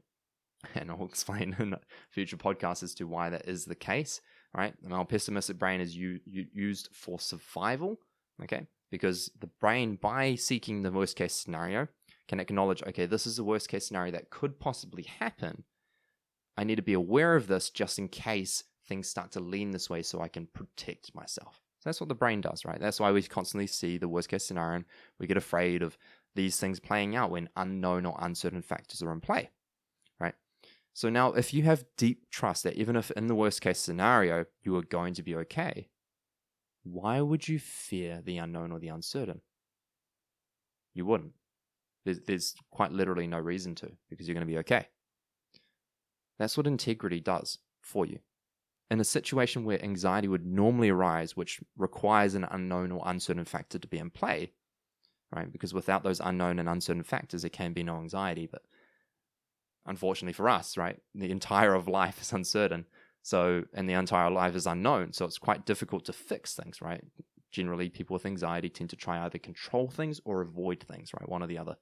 And 0.75 0.91
I'll 0.91 1.05
explain 1.05 1.55
in 1.59 1.77
future 2.11 2.37
podcasts 2.37 2.83
as 2.83 2.95
to 2.95 3.05
why 3.05 3.31
that 3.31 3.49
is 3.49 3.65
the 3.65 3.75
case, 3.75 4.21
right? 4.55 4.75
Our 4.91 5.05
pessimistic 5.05 5.59
brain 5.59 5.81
is 5.81 5.97
u- 5.97 6.21
used 6.27 6.89
for 6.93 7.21
survival, 7.21 8.01
okay? 8.43 8.67
Because 8.91 9.31
the 9.39 9.51
brain, 9.61 9.97
by 9.97 10.35
seeking 10.35 10.83
the 10.83 10.91
worst 10.91 11.17
case 11.17 11.35
scenario, 11.35 11.87
can 12.27 12.41
acknowledge, 12.41 12.83
okay, 12.83 13.07
this 13.07 13.27
is 13.27 13.37
the 13.37 13.45
worst 13.45 13.69
case 13.69 13.87
scenario 13.87 14.13
that 14.13 14.31
could 14.31 14.59
possibly 14.59 15.05
happen. 15.05 15.65
I 16.57 16.65
need 16.65 16.77
to 16.77 16.83
be 16.83 16.95
aware 16.95 17.37
of 17.37 17.47
this 17.47 17.71
just 17.71 17.99
in 17.99 18.09
case 18.09 18.65
things 18.87 19.09
start 19.09 19.33
to 19.33 19.41
lean 19.41 19.71
this 19.71 19.89
way 19.89 20.03
so 20.03 20.21
I 20.21 20.29
can 20.29 20.47
protect 20.47 21.15
myself. 21.15 21.61
So 21.81 21.83
that's 21.89 22.01
what 22.01 22.09
the 22.09 22.15
brain 22.15 22.41
does, 22.41 22.65
right? 22.65 22.81
That's 22.81 22.99
why 22.99 23.13
we 23.13 23.23
constantly 23.23 23.69
see 23.69 23.99
the 23.99 24.09
worst 24.09 24.29
case 24.29 24.45
scenario 24.45 24.83
we 25.21 25.29
get 25.29 25.37
afraid 25.37 25.83
of 25.83 25.97
these 26.35 26.59
things 26.59 26.81
playing 26.81 27.15
out 27.15 27.31
when 27.31 27.49
unknown 27.57 28.07
or 28.07 28.17
uncertain 28.21 28.63
factors 28.63 29.03
are 29.03 29.13
in 29.13 29.21
play? 29.21 29.51
So 30.99 31.09
now, 31.09 31.33
if 31.35 31.55
you 31.55 31.63
have 31.63 31.85
deep 31.97 32.29
trust 32.29 32.65
that 32.65 32.75
even 32.75 32.97
if 32.97 33.13
in 33.13 33.29
the 33.29 33.35
worst 33.37 33.61
case 33.61 33.79
scenario 33.79 34.47
you 34.65 34.75
are 34.75 34.83
going 34.83 35.15
to 35.15 35.23
be 35.23 35.37
okay, 35.37 35.91
why 36.83 37.21
would 37.21 37.47
you 37.47 37.61
fear 37.61 38.21
the 38.21 38.39
unknown 38.39 38.73
or 38.73 38.81
the 38.81 38.89
uncertain? 38.89 39.41
You 40.95 41.07
wouldn't. 41.07 41.35
There's, 42.05 42.19
there's 42.27 42.57
quite 42.73 42.91
literally 42.91 43.29
no 43.29 43.39
reason 43.39 43.77
to 43.77 43.93
because 44.11 44.27
you're 44.27 44.35
going 44.35 44.45
to 44.45 44.53
be 44.53 44.59
okay. 44.59 44.89
That's 46.37 46.57
what 46.57 46.67
integrity 46.67 47.21
does 47.21 47.59
for 47.81 48.05
you. 48.05 48.19
In 48.91 48.99
a 48.99 49.05
situation 49.05 49.65
where 49.65 49.81
anxiety 49.81 50.27
would 50.27 50.47
normally 50.47 50.89
arise, 50.89 51.37
which 51.37 51.61
requires 51.77 52.35
an 52.35 52.43
unknown 52.51 52.91
or 52.91 53.05
uncertain 53.07 53.45
factor 53.45 53.79
to 53.79 53.87
be 53.87 53.99
in 53.99 54.11
play, 54.11 54.51
right? 55.33 55.53
Because 55.53 55.73
without 55.73 56.03
those 56.03 56.19
unknown 56.19 56.59
and 56.59 56.69
uncertain 56.69 57.05
factors, 57.05 57.43
there 57.43 57.51
can 57.51 57.73
be 57.73 57.85
no 57.85 57.99
anxiety. 57.99 58.49
But 58.51 58.63
unfortunately 59.87 60.33
for 60.33 60.49
us, 60.49 60.77
right, 60.77 60.99
the 61.15 61.31
entire 61.31 61.75
of 61.75 61.89
life 61.89 62.21
is 62.21 62.33
uncertain. 62.33 62.87
So, 63.23 63.65
and 63.75 63.89
the 63.89 63.95
entire 63.95 64.31
life 64.31 64.55
is 64.57 64.67
unknown. 64.67 65.13
So 65.13 65.25
it's 65.25 65.39
quite 65.39 65.67
difficult 65.67 66.05
to 66.07 66.13
fix 66.13 66.55
things, 66.55 66.81
right? 66.81 67.03
Generally, 67.51 67.91
people 67.91 68.15
with 68.15 68.27
anxiety 68.27 68.71
tend 68.71 68.91
to 68.91 68.97
try 68.97 69.25
either 69.25 69.39
control 69.39 69.89
things 69.91 70.21
or 70.25 70.41
avoid 70.41 70.83
things, 70.83 71.13
right? 71.13 71.29
One 71.29 71.43
or 71.43 71.47
the 71.47 71.59
other. 71.59 71.77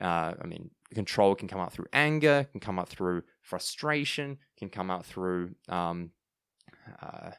Uh, 0.00 0.34
I 0.40 0.46
mean, 0.46 0.70
control 0.94 1.34
can 1.34 1.48
come 1.48 1.60
out 1.60 1.72
through 1.72 1.86
anger, 1.92 2.46
can 2.50 2.60
come 2.60 2.78
out 2.78 2.88
through 2.88 3.22
frustration, 3.42 4.38
can 4.56 4.68
come 4.68 4.90
out 4.90 5.04
through 5.04 5.54
um, 5.68 6.10
uh, 7.00 7.32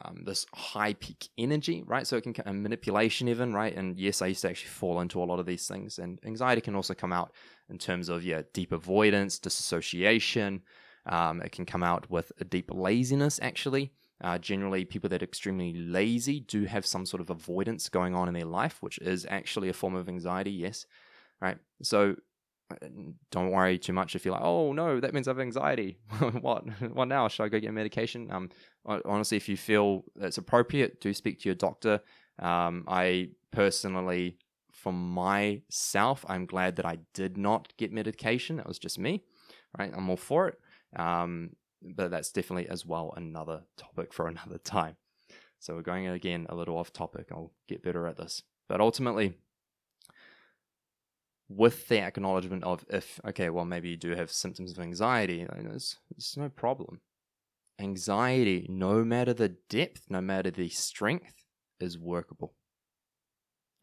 um, 0.00 0.22
this 0.24 0.46
high 0.54 0.94
peak 0.94 1.28
energy, 1.36 1.82
right? 1.86 2.06
So 2.06 2.16
it 2.16 2.22
can 2.22 2.34
and 2.46 2.62
manipulation 2.62 3.28
even, 3.28 3.52
right? 3.52 3.74
And 3.74 3.98
yes, 3.98 4.22
I 4.22 4.28
used 4.28 4.42
to 4.42 4.50
actually 4.50 4.70
fall 4.70 5.00
into 5.00 5.22
a 5.22 5.24
lot 5.24 5.38
of 5.38 5.46
these 5.46 5.68
things. 5.68 5.98
And 5.98 6.18
anxiety 6.24 6.60
can 6.60 6.74
also 6.74 6.94
come 6.94 7.12
out 7.12 7.32
in 7.68 7.78
terms 7.78 8.08
of 8.08 8.24
yeah, 8.24 8.42
deep 8.52 8.72
avoidance, 8.72 9.38
disassociation. 9.38 10.62
Um, 11.06 11.42
it 11.42 11.52
can 11.52 11.66
come 11.66 11.82
out 11.82 12.10
with 12.10 12.32
a 12.40 12.44
deep 12.44 12.70
laziness, 12.72 13.38
actually. 13.42 13.92
Uh, 14.22 14.38
generally, 14.38 14.84
people 14.84 15.10
that 15.10 15.20
are 15.20 15.24
extremely 15.24 15.74
lazy 15.74 16.40
do 16.40 16.64
have 16.64 16.86
some 16.86 17.04
sort 17.04 17.20
of 17.20 17.28
avoidance 17.28 17.88
going 17.88 18.14
on 18.14 18.28
in 18.28 18.34
their 18.34 18.44
life, 18.44 18.78
which 18.80 18.98
is 18.98 19.26
actually 19.28 19.68
a 19.68 19.72
form 19.72 19.96
of 19.96 20.08
anxiety, 20.08 20.52
yes 20.52 20.86
right? 21.42 21.58
So 21.82 22.14
don't 23.30 23.50
worry 23.50 23.78
too 23.78 23.92
much 23.92 24.14
if 24.14 24.24
you're 24.24 24.34
like, 24.34 24.44
oh 24.44 24.72
no, 24.72 25.00
that 25.00 25.14
means 25.14 25.28
I 25.28 25.30
have 25.30 25.40
anxiety. 25.40 25.98
what? 26.40 26.64
What 26.92 27.08
now? 27.08 27.28
Should 27.28 27.44
I 27.44 27.48
go 27.48 27.60
get 27.60 27.72
medication? 27.72 28.30
Um, 28.30 28.50
honestly, 28.84 29.36
if 29.36 29.48
you 29.48 29.56
feel 29.56 30.04
it's 30.20 30.38
appropriate, 30.38 31.00
do 31.00 31.12
speak 31.14 31.40
to 31.40 31.48
your 31.48 31.54
doctor. 31.54 32.00
Um, 32.38 32.84
I 32.88 33.30
personally, 33.50 34.38
for 34.70 34.92
myself, 34.92 36.24
I'm 36.28 36.46
glad 36.46 36.76
that 36.76 36.86
I 36.86 36.98
did 37.14 37.36
not 37.36 37.72
get 37.76 37.92
medication. 37.92 38.56
That 38.56 38.68
was 38.68 38.78
just 38.78 38.98
me, 38.98 39.24
right? 39.78 39.92
I'm 39.94 40.10
all 40.10 40.16
for 40.16 40.48
it. 40.48 40.58
Um, 40.96 41.50
but 41.82 42.10
that's 42.10 42.30
definitely 42.30 42.68
as 42.68 42.86
well 42.86 43.12
another 43.16 43.62
topic 43.76 44.12
for 44.12 44.26
another 44.28 44.58
time. 44.58 44.96
So 45.58 45.74
we're 45.74 45.82
going 45.82 46.08
again 46.08 46.46
a 46.48 46.54
little 46.54 46.76
off 46.76 46.92
topic. 46.92 47.28
I'll 47.30 47.52
get 47.68 47.82
better 47.82 48.06
at 48.06 48.16
this. 48.16 48.42
But 48.68 48.80
ultimately, 48.80 49.34
with 51.48 51.88
the 51.88 52.00
acknowledgement 52.00 52.64
of 52.64 52.84
if 52.88 53.20
okay 53.26 53.50
well 53.50 53.64
maybe 53.64 53.90
you 53.90 53.96
do 53.96 54.14
have 54.14 54.30
symptoms 54.30 54.72
of 54.72 54.78
anxiety 54.78 55.46
it's, 55.70 55.98
it's 56.16 56.36
no 56.36 56.48
problem. 56.48 57.00
Anxiety 57.78 58.66
no 58.70 59.04
matter 59.04 59.34
the 59.34 59.56
depth 59.68 60.04
no 60.08 60.20
matter 60.20 60.50
the 60.50 60.68
strength 60.68 61.44
is 61.80 61.98
workable 61.98 62.54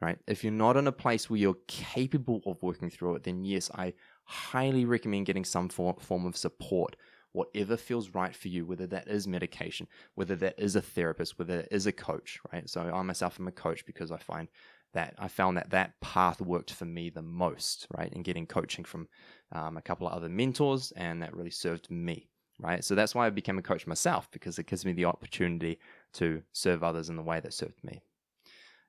right? 0.01 0.18
If 0.28 0.44
you're 0.44 0.54
not 0.54 0.78
in 0.78 0.88
a 0.88 0.94
place 0.94 1.30
where 1.30 1.39
you're 1.39 1.58
capable 1.68 2.42
of 2.46 2.62
working 2.62 2.89
through 2.89 3.16
it 3.16 3.24
then 3.24 3.44
yes 3.44 3.70
i 3.75 3.94
highly 4.24 4.86
recommend 4.86 5.25
getting 5.25 5.46
some 5.46 5.70
form 5.70 6.25
of 6.25 6.38
support 6.38 6.96
whatever 7.32 7.78
feels 7.78 8.10
right 8.10 8.36
for 8.36 8.48
you 8.48 8.66
whether 8.66 8.88
that 8.88 9.08
is 9.08 9.28
medication 9.28 9.88
whether 10.16 10.36
that 10.36 10.56
is 10.58 10.75
a 10.75 10.82
therapist 10.82 11.38
whether 11.38 11.62
it 11.62 11.68
is 11.72 11.86
a 11.86 11.92
coach 11.92 12.39
right? 12.51 12.70
So 12.70 12.82
i 12.82 13.01
myself 13.01 13.39
am 13.39 13.48
a 13.48 13.51
coach 13.51 13.86
because 13.86 14.12
i 14.12 14.18
find 14.18 14.48
that 14.93 15.15
I 15.19 15.27
found 15.27 15.58
that 15.58 15.69
that 15.69 16.00
path 16.01 16.41
worked 16.41 16.72
for 16.74 16.86
me 16.86 17.10
the 17.10 17.22
most, 17.22 17.88
right? 17.96 18.12
And 18.12 18.24
getting 18.24 18.48
coaching 18.48 18.84
from 18.84 19.08
um, 19.51 19.77
a 19.77 19.81
couple 19.81 20.08
of 20.08 20.13
other 20.13 20.29
mentors, 20.29 20.91
and 20.96 21.22
that 21.22 21.36
really 21.36 21.51
served 21.51 21.89
me, 21.91 22.29
right? 22.60 22.84
So 22.84 22.96
that's 22.96 23.13
why 23.13 23.27
I 23.27 23.29
became 23.29 23.58
a 23.58 23.63
coach 23.63 23.86
myself 23.86 24.29
because 24.31 24.58
it 24.58 24.67
gives 24.67 24.86
me 24.86 24.93
the 24.93 25.05
opportunity 25.05 25.79
to 26.13 26.41
serve 26.53 26.84
others 26.84 27.10
in 27.10 27.15
the 27.15 27.24
way 27.24 27.39
that 27.39 27.53
served 27.53 27.84
me. 27.84 28.01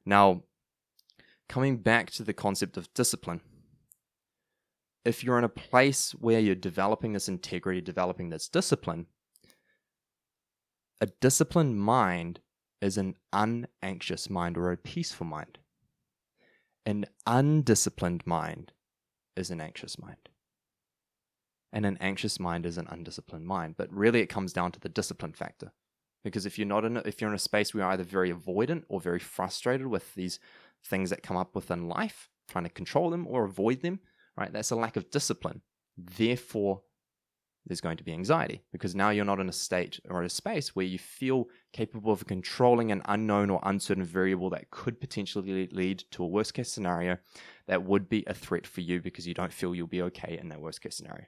Now, 0.06 0.42
coming 1.48 1.76
back 1.76 2.10
to 2.12 2.24
the 2.24 2.32
concept 2.32 2.76
of 2.76 2.92
discipline, 2.94 3.42
if 5.04 5.24
you're 5.24 5.38
in 5.38 5.44
a 5.44 5.48
place 5.48 6.12
where 6.12 6.40
you're 6.40 6.54
developing 6.54 7.12
this 7.12 7.28
integrity, 7.28 7.80
developing 7.80 8.30
this 8.30 8.48
discipline, 8.48 9.06
a 11.00 11.06
disciplined 11.06 11.80
mind 11.80 12.40
is 12.80 12.98
an 12.98 13.14
unanxious 13.32 14.28
mind 14.28 14.56
or 14.56 14.70
a 14.70 14.76
peaceful 14.76 15.26
mind. 15.26 15.58
An 16.90 17.06
undisciplined 17.24 18.26
mind 18.26 18.72
is 19.36 19.52
an 19.52 19.60
anxious 19.60 19.96
mind. 19.96 20.28
And 21.72 21.86
an 21.86 21.96
anxious 22.00 22.40
mind 22.40 22.66
is 22.66 22.78
an 22.78 22.88
undisciplined 22.90 23.46
mind. 23.46 23.76
But 23.78 23.92
really, 23.92 24.22
it 24.22 24.26
comes 24.26 24.52
down 24.52 24.72
to 24.72 24.80
the 24.80 24.88
discipline 24.88 25.32
factor. 25.32 25.70
Because 26.24 26.46
if 26.46 26.58
you're 26.58 26.66
not 26.66 26.84
in 26.84 26.96
a, 26.96 27.00
if 27.02 27.20
you're 27.20 27.30
in 27.30 27.36
a 27.36 27.38
space 27.38 27.72
where 27.72 27.84
you're 27.84 27.92
either 27.92 28.02
very 28.02 28.32
avoidant 28.32 28.82
or 28.88 29.00
very 29.00 29.20
frustrated 29.20 29.86
with 29.86 30.16
these 30.16 30.40
things 30.84 31.10
that 31.10 31.22
come 31.22 31.36
up 31.36 31.54
within 31.54 31.88
life, 31.88 32.28
trying 32.48 32.64
to 32.64 32.70
control 32.70 33.08
them 33.08 33.24
or 33.28 33.44
avoid 33.44 33.82
them, 33.82 34.00
right? 34.36 34.52
That's 34.52 34.72
a 34.72 34.76
lack 34.76 34.96
of 34.96 35.12
discipline. 35.12 35.62
Therefore, 35.96 36.82
there's 37.70 37.80
going 37.80 37.96
to 37.96 38.02
be 38.02 38.12
anxiety 38.12 38.64
because 38.72 38.96
now 38.96 39.10
you're 39.10 39.24
not 39.24 39.38
in 39.38 39.48
a 39.48 39.52
state 39.52 40.00
or 40.10 40.24
a 40.24 40.28
space 40.28 40.74
where 40.74 40.84
you 40.84 40.98
feel 40.98 41.46
capable 41.72 42.12
of 42.12 42.26
controlling 42.26 42.90
an 42.90 43.00
unknown 43.04 43.48
or 43.48 43.60
uncertain 43.62 44.02
variable 44.02 44.50
that 44.50 44.72
could 44.72 45.00
potentially 45.00 45.68
lead 45.70 46.02
to 46.10 46.24
a 46.24 46.26
worst 46.26 46.52
case 46.52 46.68
scenario 46.68 47.16
that 47.68 47.84
would 47.84 48.08
be 48.08 48.24
a 48.26 48.34
threat 48.34 48.66
for 48.66 48.80
you 48.80 49.00
because 49.00 49.24
you 49.24 49.34
don't 49.34 49.52
feel 49.52 49.72
you'll 49.72 49.86
be 49.86 50.02
okay 50.02 50.36
in 50.36 50.48
that 50.48 50.60
worst 50.60 50.80
case 50.80 50.96
scenario. 50.96 51.26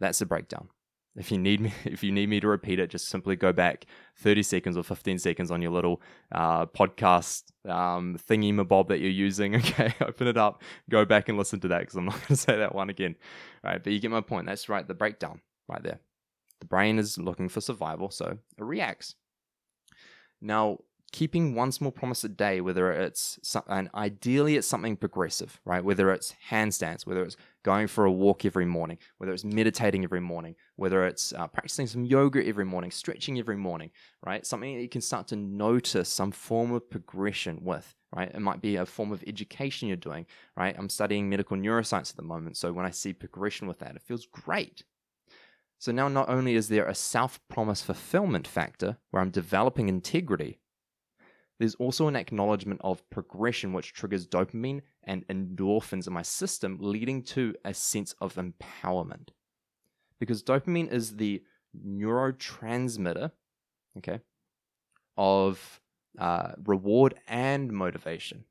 That's 0.00 0.18
the 0.18 0.26
breakdown. 0.26 0.70
If 1.16 1.32
you 1.32 1.38
need 1.38 1.60
me, 1.60 1.72
if 1.84 2.02
you 2.02 2.12
need 2.12 2.28
me 2.28 2.40
to 2.40 2.48
repeat 2.48 2.78
it, 2.78 2.90
just 2.90 3.08
simply 3.08 3.36
go 3.36 3.52
back 3.52 3.86
30 4.18 4.42
seconds 4.42 4.76
or 4.76 4.82
15 4.82 5.18
seconds 5.18 5.50
on 5.50 5.62
your 5.62 5.70
little 5.70 6.00
uh, 6.32 6.66
podcast 6.66 7.44
um, 7.68 8.18
thingy 8.28 8.52
mabob 8.52 8.88
that 8.88 9.00
you're 9.00 9.10
using. 9.10 9.54
Okay, 9.66 9.94
open 10.00 10.26
it 10.26 10.36
up, 10.36 10.62
go 10.90 11.04
back 11.04 11.28
and 11.28 11.36
listen 11.36 11.60
to 11.60 11.68
that 11.68 11.80
because 11.80 11.96
I'm 11.96 12.04
not 12.06 12.14
going 12.14 12.26
to 12.28 12.36
say 12.36 12.56
that 12.56 12.74
one 12.74 12.90
again. 12.90 13.16
All 13.64 13.70
right, 13.70 13.82
but 13.82 13.92
you 13.92 13.98
get 13.98 14.10
my 14.10 14.20
point. 14.20 14.46
That's 14.46 14.68
right, 14.68 14.86
the 14.86 14.94
breakdown 14.94 15.40
right 15.68 15.82
there. 15.82 16.00
The 16.60 16.66
brain 16.66 16.98
is 16.98 17.18
looking 17.18 17.48
for 17.48 17.60
survival, 17.60 18.10
so 18.10 18.38
it 18.58 18.64
reacts. 18.64 19.14
Now, 20.40 20.78
keeping 21.16 21.54
one 21.54 21.72
small 21.72 21.90
promise 21.90 22.24
a 22.24 22.28
day, 22.28 22.60
whether 22.60 22.92
it's 22.92 23.38
some, 23.42 23.62
and 23.68 23.88
ideally 23.94 24.58
it's 24.58 24.68
something 24.68 24.94
progressive, 24.94 25.58
right? 25.64 25.82
Whether 25.82 26.12
it's 26.12 26.34
handstands, 26.50 27.06
whether 27.06 27.22
it's 27.22 27.38
going 27.62 27.86
for 27.86 28.04
a 28.04 28.12
walk 28.12 28.44
every 28.44 28.66
morning, 28.66 28.98
whether 29.16 29.32
it's 29.32 29.42
meditating 29.42 30.04
every 30.04 30.20
morning, 30.20 30.56
whether 30.76 31.06
it's 31.06 31.32
uh, 31.32 31.46
practicing 31.46 31.86
some 31.86 32.04
yoga 32.04 32.46
every 32.46 32.66
morning, 32.66 32.90
stretching 32.90 33.38
every 33.38 33.56
morning, 33.56 33.92
right? 34.26 34.44
Something 34.44 34.76
that 34.76 34.82
you 34.82 34.90
can 34.90 35.00
start 35.00 35.26
to 35.28 35.36
notice 35.36 36.10
some 36.10 36.32
form 36.32 36.72
of 36.72 36.90
progression 36.90 37.60
with, 37.62 37.94
right? 38.14 38.30
It 38.34 38.40
might 38.40 38.60
be 38.60 38.76
a 38.76 38.84
form 38.84 39.10
of 39.10 39.24
education 39.26 39.88
you're 39.88 39.96
doing, 39.96 40.26
right? 40.54 40.76
I'm 40.78 40.90
studying 40.90 41.30
medical 41.30 41.56
neuroscience 41.56 42.10
at 42.10 42.16
the 42.16 42.22
moment, 42.34 42.58
so 42.58 42.74
when 42.74 42.84
I 42.84 42.90
see 42.90 43.14
progression 43.14 43.66
with 43.66 43.78
that, 43.78 43.96
it 43.96 44.02
feels 44.02 44.26
great. 44.26 44.82
So 45.78 45.92
now 45.92 46.08
not 46.08 46.28
only 46.28 46.56
is 46.56 46.68
there 46.68 46.86
a 46.86 46.94
self 46.94 47.40
promise 47.48 47.80
fulfillment 47.80 48.46
factor 48.46 48.98
where 49.10 49.22
I'm 49.22 49.30
developing 49.30 49.88
integrity, 49.88 50.58
there's 51.58 51.74
also 51.76 52.06
an 52.08 52.16
acknowledgement 52.16 52.80
of 52.84 53.08
progression, 53.10 53.72
which 53.72 53.92
triggers 53.92 54.26
dopamine 54.26 54.82
and 55.04 55.26
endorphins 55.28 56.06
in 56.06 56.12
my 56.12 56.22
system, 56.22 56.78
leading 56.80 57.22
to 57.22 57.54
a 57.64 57.72
sense 57.72 58.14
of 58.20 58.34
empowerment. 58.34 59.28
Because 60.18 60.42
dopamine 60.42 60.92
is 60.92 61.16
the 61.16 61.42
neurotransmitter, 61.86 63.30
okay, 63.98 64.20
of 65.16 65.80
uh, 66.18 66.52
reward 66.64 67.14
and 67.26 67.72
motivation. 67.72 68.44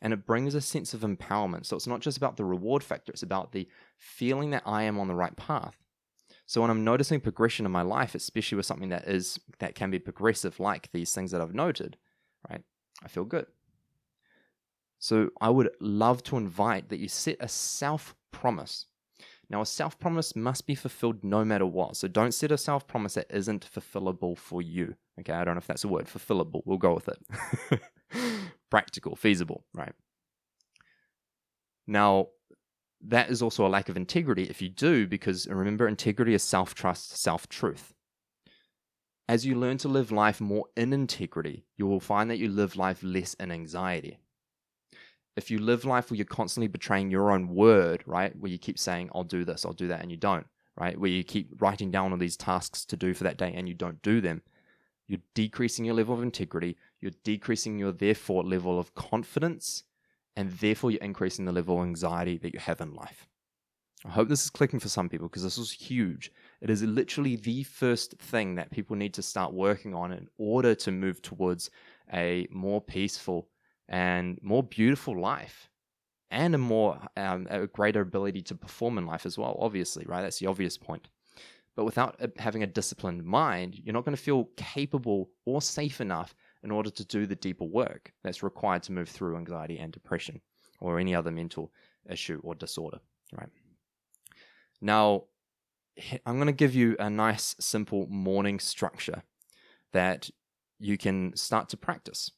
And 0.00 0.12
it 0.12 0.26
brings 0.26 0.54
a 0.54 0.60
sense 0.60 0.94
of 0.94 1.02
empowerment. 1.02 1.66
So 1.66 1.76
it's 1.76 1.86
not 1.86 2.00
just 2.00 2.16
about 2.16 2.36
the 2.36 2.44
reward 2.44 2.82
factor, 2.82 3.12
it's 3.12 3.22
about 3.22 3.52
the 3.52 3.68
feeling 3.98 4.50
that 4.50 4.62
I 4.66 4.82
am 4.84 4.98
on 4.98 5.08
the 5.08 5.14
right 5.14 5.36
path. 5.36 5.76
So 6.46 6.60
when 6.60 6.70
I'm 6.70 6.84
noticing 6.84 7.20
progression 7.20 7.66
in 7.66 7.72
my 7.72 7.82
life, 7.82 8.14
especially 8.14 8.56
with 8.56 8.66
something 8.66 8.88
that 8.88 9.06
is 9.06 9.38
that 9.58 9.74
can 9.74 9.90
be 9.90 9.98
progressive, 9.98 10.58
like 10.58 10.90
these 10.92 11.14
things 11.14 11.30
that 11.30 11.40
I've 11.40 11.54
noted, 11.54 11.96
right? 12.48 12.62
I 13.04 13.08
feel 13.08 13.24
good. 13.24 13.46
So 14.98 15.30
I 15.40 15.50
would 15.50 15.70
love 15.80 16.22
to 16.24 16.36
invite 16.36 16.88
that 16.90 16.98
you 16.98 17.08
set 17.08 17.36
a 17.40 17.48
self 17.48 18.14
promise. 18.30 18.86
Now, 19.50 19.60
a 19.60 19.66
self 19.66 19.98
promise 19.98 20.36
must 20.36 20.66
be 20.66 20.74
fulfilled 20.74 21.24
no 21.24 21.44
matter 21.44 21.66
what. 21.66 21.96
So 21.96 22.08
don't 22.08 22.32
set 22.32 22.52
a 22.52 22.58
self 22.58 22.86
promise 22.86 23.14
that 23.14 23.26
isn't 23.30 23.68
fulfillable 23.68 24.38
for 24.38 24.62
you. 24.62 24.94
Okay, 25.20 25.32
I 25.32 25.44
don't 25.44 25.54
know 25.54 25.58
if 25.58 25.66
that's 25.66 25.84
a 25.84 25.88
word, 25.88 26.06
fulfillable. 26.06 26.62
We'll 26.64 26.78
go 26.78 26.94
with 26.94 27.08
it. 27.08 27.80
Practical, 28.70 29.16
feasible, 29.16 29.64
right? 29.74 29.92
Now, 31.86 32.28
that 33.02 33.28
is 33.28 33.42
also 33.42 33.66
a 33.66 33.68
lack 33.68 33.88
of 33.88 33.96
integrity 33.96 34.44
if 34.44 34.62
you 34.62 34.68
do, 34.68 35.06
because 35.06 35.48
remember, 35.48 35.88
integrity 35.88 36.34
is 36.34 36.42
self 36.42 36.74
trust, 36.74 37.16
self 37.18 37.48
truth. 37.48 37.92
As 39.28 39.46
you 39.46 39.54
learn 39.54 39.78
to 39.78 39.88
live 39.88 40.10
life 40.10 40.40
more 40.40 40.66
in 40.76 40.92
integrity, 40.92 41.64
you 41.76 41.86
will 41.86 42.00
find 42.00 42.28
that 42.30 42.38
you 42.38 42.48
live 42.48 42.76
life 42.76 43.02
less 43.02 43.34
in 43.34 43.50
anxiety. 43.52 44.18
If 45.36 45.50
you 45.50 45.58
live 45.58 45.84
life 45.84 46.10
where 46.10 46.16
you're 46.16 46.26
constantly 46.26 46.68
betraying 46.68 47.10
your 47.10 47.30
own 47.30 47.48
word, 47.48 48.02
right, 48.04 48.36
where 48.36 48.50
you 48.50 48.58
keep 48.58 48.78
saying, 48.78 49.10
I'll 49.14 49.24
do 49.24 49.44
this, 49.44 49.64
I'll 49.64 49.72
do 49.72 49.88
that, 49.88 50.02
and 50.02 50.10
you 50.10 50.16
don't, 50.16 50.46
right, 50.76 50.98
where 50.98 51.10
you 51.10 51.24
keep 51.24 51.62
writing 51.62 51.90
down 51.90 52.12
all 52.12 52.18
these 52.18 52.36
tasks 52.36 52.84
to 52.86 52.96
do 52.96 53.14
for 53.14 53.24
that 53.24 53.38
day 53.38 53.52
and 53.54 53.68
you 53.68 53.74
don't 53.74 54.02
do 54.02 54.20
them, 54.20 54.42
you're 55.06 55.20
decreasing 55.34 55.84
your 55.84 55.94
level 55.94 56.14
of 56.14 56.22
integrity, 56.22 56.76
you're 57.00 57.12
decreasing 57.24 57.78
your, 57.78 57.92
therefore, 57.92 58.42
level 58.42 58.78
of 58.78 58.94
confidence, 58.94 59.84
and 60.36 60.50
therefore 60.50 60.90
you're 60.90 61.00
increasing 61.00 61.44
the 61.44 61.52
level 61.52 61.78
of 61.78 61.86
anxiety 61.86 62.36
that 62.38 62.52
you 62.52 62.60
have 62.60 62.80
in 62.80 62.92
life. 62.92 63.28
I 64.04 64.10
hope 64.10 64.28
this 64.28 64.42
is 64.42 64.50
clicking 64.50 64.80
for 64.80 64.88
some 64.88 65.08
people 65.08 65.28
because 65.28 65.44
this 65.44 65.58
is 65.58 65.70
huge. 65.70 66.32
It 66.60 66.70
is 66.70 66.82
literally 66.82 67.36
the 67.36 67.62
first 67.62 68.18
thing 68.18 68.56
that 68.56 68.72
people 68.72 68.96
need 68.96 69.14
to 69.14 69.22
start 69.22 69.52
working 69.52 69.94
on 69.94 70.12
in 70.12 70.26
order 70.38 70.74
to 70.74 70.90
move 70.90 71.22
towards 71.22 71.70
a 72.12 72.48
more 72.50 72.80
peaceful 72.80 73.48
and 73.88 74.38
more 74.42 74.62
beautiful 74.62 75.18
life 75.18 75.68
and 76.30 76.54
a 76.54 76.58
more 76.58 76.98
um, 77.16 77.46
a 77.50 77.66
greater 77.68 78.00
ability 78.00 78.42
to 78.42 78.54
perform 78.54 78.98
in 78.98 79.06
life 79.06 79.24
as 79.24 79.38
well 79.38 79.56
obviously 79.60 80.04
right? 80.06 80.22
That's 80.22 80.38
the 80.38 80.46
obvious 80.46 80.76
point. 80.76 81.08
But 81.76 81.84
without 81.84 82.16
uh, 82.20 82.28
having 82.38 82.64
a 82.64 82.66
disciplined 82.66 83.22
mind 83.22 83.78
you're 83.84 83.92
not 83.92 84.04
going 84.04 84.16
to 84.16 84.22
feel 84.22 84.48
capable 84.56 85.30
or 85.46 85.62
safe 85.62 86.00
enough 86.00 86.34
in 86.64 86.70
order 86.72 86.90
to 86.90 87.04
do 87.04 87.26
the 87.26 87.36
deeper 87.36 87.64
work 87.64 88.12
that's 88.24 88.42
required 88.42 88.82
to 88.84 88.92
move 88.92 89.08
through 89.08 89.36
anxiety 89.36 89.78
and 89.78 89.92
depression 89.92 90.40
or 90.80 90.98
any 90.98 91.14
other 91.14 91.30
mental 91.30 91.72
issue 92.10 92.40
or 92.42 92.54
disorder 92.54 92.98
right 93.38 93.50
now 94.82 95.24
i'm 96.26 96.36
going 96.36 96.46
to 96.46 96.52
give 96.52 96.74
you 96.74 96.96
a 96.98 97.08
nice 97.08 97.56
simple 97.58 98.06
morning 98.08 98.60
structure 98.60 99.22
that 99.92 100.30
you 100.78 100.98
can 100.98 101.34
start 101.36 101.68
to 101.68 101.76
practice 101.76 102.30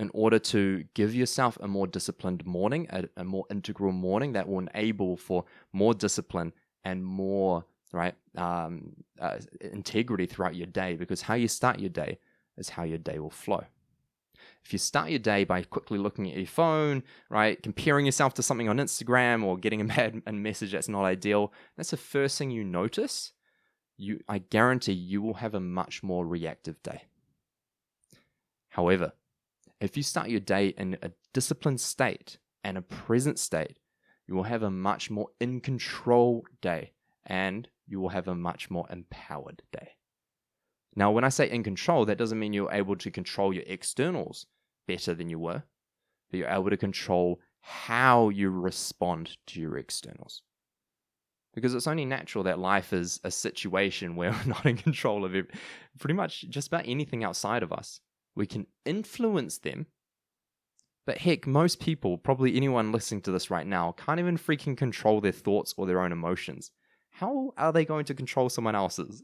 in 0.00 0.10
order 0.12 0.38
to 0.38 0.84
give 0.94 1.14
yourself 1.14 1.56
a 1.60 1.68
more 1.68 1.86
disciplined 1.86 2.44
morning, 2.44 2.86
a, 2.90 3.04
a, 3.16 3.24
more 3.24 3.44
integral 3.50 3.92
morning 3.92 4.32
that 4.32 4.48
will 4.48 4.58
enable 4.58 5.16
for 5.16 5.44
more 5.72 5.94
discipline 5.94 6.52
and 6.84 7.04
more 7.04 7.64
right 7.92 8.14
um, 8.36 8.92
uh, 9.20 9.38
integrity 9.60 10.26
throughout 10.26 10.56
your 10.56 10.66
day. 10.66 10.96
Because 10.96 11.22
how 11.22 11.34
you 11.34 11.46
start 11.46 11.78
your 11.78 11.90
day 11.90 12.18
is 12.56 12.70
how 12.70 12.82
your 12.82 12.98
day 12.98 13.18
will 13.20 13.30
flow. 13.30 13.64
If 14.64 14.72
you 14.72 14.78
start 14.78 15.10
your 15.10 15.18
day 15.18 15.44
by 15.44 15.62
quickly 15.62 15.98
looking 15.98 16.30
at 16.30 16.36
your 16.36 16.46
phone, 16.46 17.02
right, 17.28 17.62
comparing 17.62 18.06
yourself 18.06 18.32
to 18.34 18.42
something 18.42 18.68
on 18.68 18.78
Instagram 18.78 19.44
or 19.44 19.58
getting 19.58 19.82
a 19.82 19.84
bad 19.84 20.22
message 20.32 20.72
that's 20.72 20.88
not 20.88 21.04
ideal, 21.04 21.52
that's 21.76 21.90
the 21.90 21.98
first 21.98 22.38
thing 22.38 22.50
you 22.50 22.64
notice. 22.64 23.32
You, 23.96 24.20
I 24.28 24.38
guarantee 24.38 24.92
you 24.92 25.20
will 25.20 25.34
have 25.34 25.54
a 25.54 25.60
much 25.60 26.02
more 26.02 26.26
reactive 26.26 26.82
day. 26.82 27.02
However, 28.70 29.12
if 29.80 29.96
you 29.96 30.02
start 30.02 30.30
your 30.30 30.40
day 30.40 30.68
in 30.68 30.96
a 31.02 31.10
disciplined 31.32 31.80
state 31.80 32.38
and 32.64 32.78
a 32.78 32.82
present 32.82 33.38
state, 33.38 33.78
you 34.26 34.34
will 34.34 34.44
have 34.44 34.62
a 34.62 34.70
much 34.70 35.10
more 35.10 35.28
in 35.40 35.60
control 35.60 36.44
day 36.62 36.92
and 37.26 37.68
you 37.86 38.00
will 38.00 38.08
have 38.08 38.28
a 38.28 38.34
much 38.34 38.70
more 38.70 38.86
empowered 38.90 39.62
day. 39.72 39.90
Now, 40.96 41.10
when 41.10 41.24
I 41.24 41.28
say 41.28 41.50
in 41.50 41.62
control, 41.62 42.06
that 42.06 42.18
doesn't 42.18 42.38
mean 42.38 42.52
you're 42.52 42.72
able 42.72 42.96
to 42.96 43.10
control 43.10 43.52
your 43.52 43.64
externals 43.66 44.46
better 44.86 45.14
than 45.14 45.28
you 45.28 45.38
were, 45.38 45.62
but 46.30 46.38
you're 46.38 46.48
able 46.48 46.70
to 46.70 46.76
control 46.76 47.40
how 47.60 48.28
you 48.28 48.50
respond 48.50 49.36
to 49.46 49.60
your 49.60 49.78
externals. 49.78 50.42
Because 51.54 51.74
it's 51.74 51.86
only 51.86 52.04
natural 52.04 52.44
that 52.44 52.58
life 52.58 52.92
is 52.92 53.20
a 53.24 53.30
situation 53.30 54.16
where 54.16 54.32
we're 54.46 54.52
not 54.52 54.66
in 54.66 54.76
control 54.76 55.24
of 55.24 55.34
it, 55.34 55.50
pretty 55.98 56.14
much 56.14 56.42
just 56.50 56.68
about 56.68 56.86
anything 56.86 57.24
outside 57.24 57.62
of 57.62 57.72
us. 57.72 58.00
We 58.34 58.46
can 58.46 58.66
influence 58.84 59.58
them. 59.58 59.86
But 61.06 61.18
heck, 61.18 61.46
most 61.46 61.80
people, 61.80 62.18
probably 62.18 62.56
anyone 62.56 62.90
listening 62.90 63.20
to 63.22 63.30
this 63.30 63.50
right 63.50 63.66
now, 63.66 63.92
can't 63.92 64.18
even 64.18 64.38
freaking 64.38 64.76
control 64.76 65.20
their 65.20 65.32
thoughts 65.32 65.74
or 65.76 65.86
their 65.86 66.00
own 66.00 66.12
emotions. 66.12 66.70
How 67.10 67.52
are 67.56 67.72
they 67.72 67.84
going 67.84 68.06
to 68.06 68.14
control 68.14 68.48
someone 68.48 68.74
else's? 68.74 69.22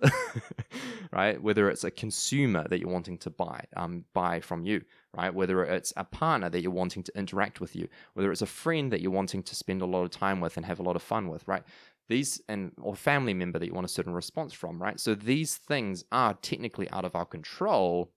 right? 1.13 1.43
Whether 1.43 1.69
it's 1.69 1.85
a 1.85 1.91
consumer 1.91 2.67
that 2.69 2.81
you're 2.81 2.91
wanting 2.91 3.19
to 3.19 3.31
buy, 3.31 3.65
um, 3.77 4.05
buy 4.13 4.41
from 4.41 4.65
you, 4.65 4.83
right? 5.17 5.35
Whether 5.35 5.65
it's 5.65 5.93
a 5.97 6.05
partner 6.05 6.49
that 6.49 6.63
you're 6.63 6.71
wanting 6.71 7.03
to 7.03 7.19
interact 7.19 7.61
with 7.61 7.75
you, 7.75 7.89
whether 8.15 8.31
it's 8.31 8.43
a 8.43 8.47
friend 8.47 8.93
that 8.93 9.01
you're 9.01 9.11
wanting 9.11 9.43
to 9.43 9.55
spend 9.55 9.83
a 9.83 9.87
lot 9.87 10.05
of 10.05 10.11
time 10.11 10.41
with 10.41 10.57
and 10.57 10.67
have 10.67 10.79
a 10.79 10.85
lot 10.85 10.97
of 10.97 11.03
fun 11.03 11.29
with, 11.29 11.47
right? 11.49 11.65
These 12.09 12.41
and 12.49 12.73
or 12.81 12.95
family 12.95 13.35
member 13.35 13.59
that 13.59 13.67
you 13.67 13.75
want 13.75 13.87
a 13.87 13.89
certain 13.89 14.15
response 14.15 14.53
from, 14.53 14.81
right? 14.81 14.99
So 15.01 15.15
these 15.15 15.57
things 15.57 16.05
are 16.13 16.35
technically 16.35 16.89
out 16.91 17.05
of 17.05 17.15
our 17.15 17.27
control, 17.27 18.13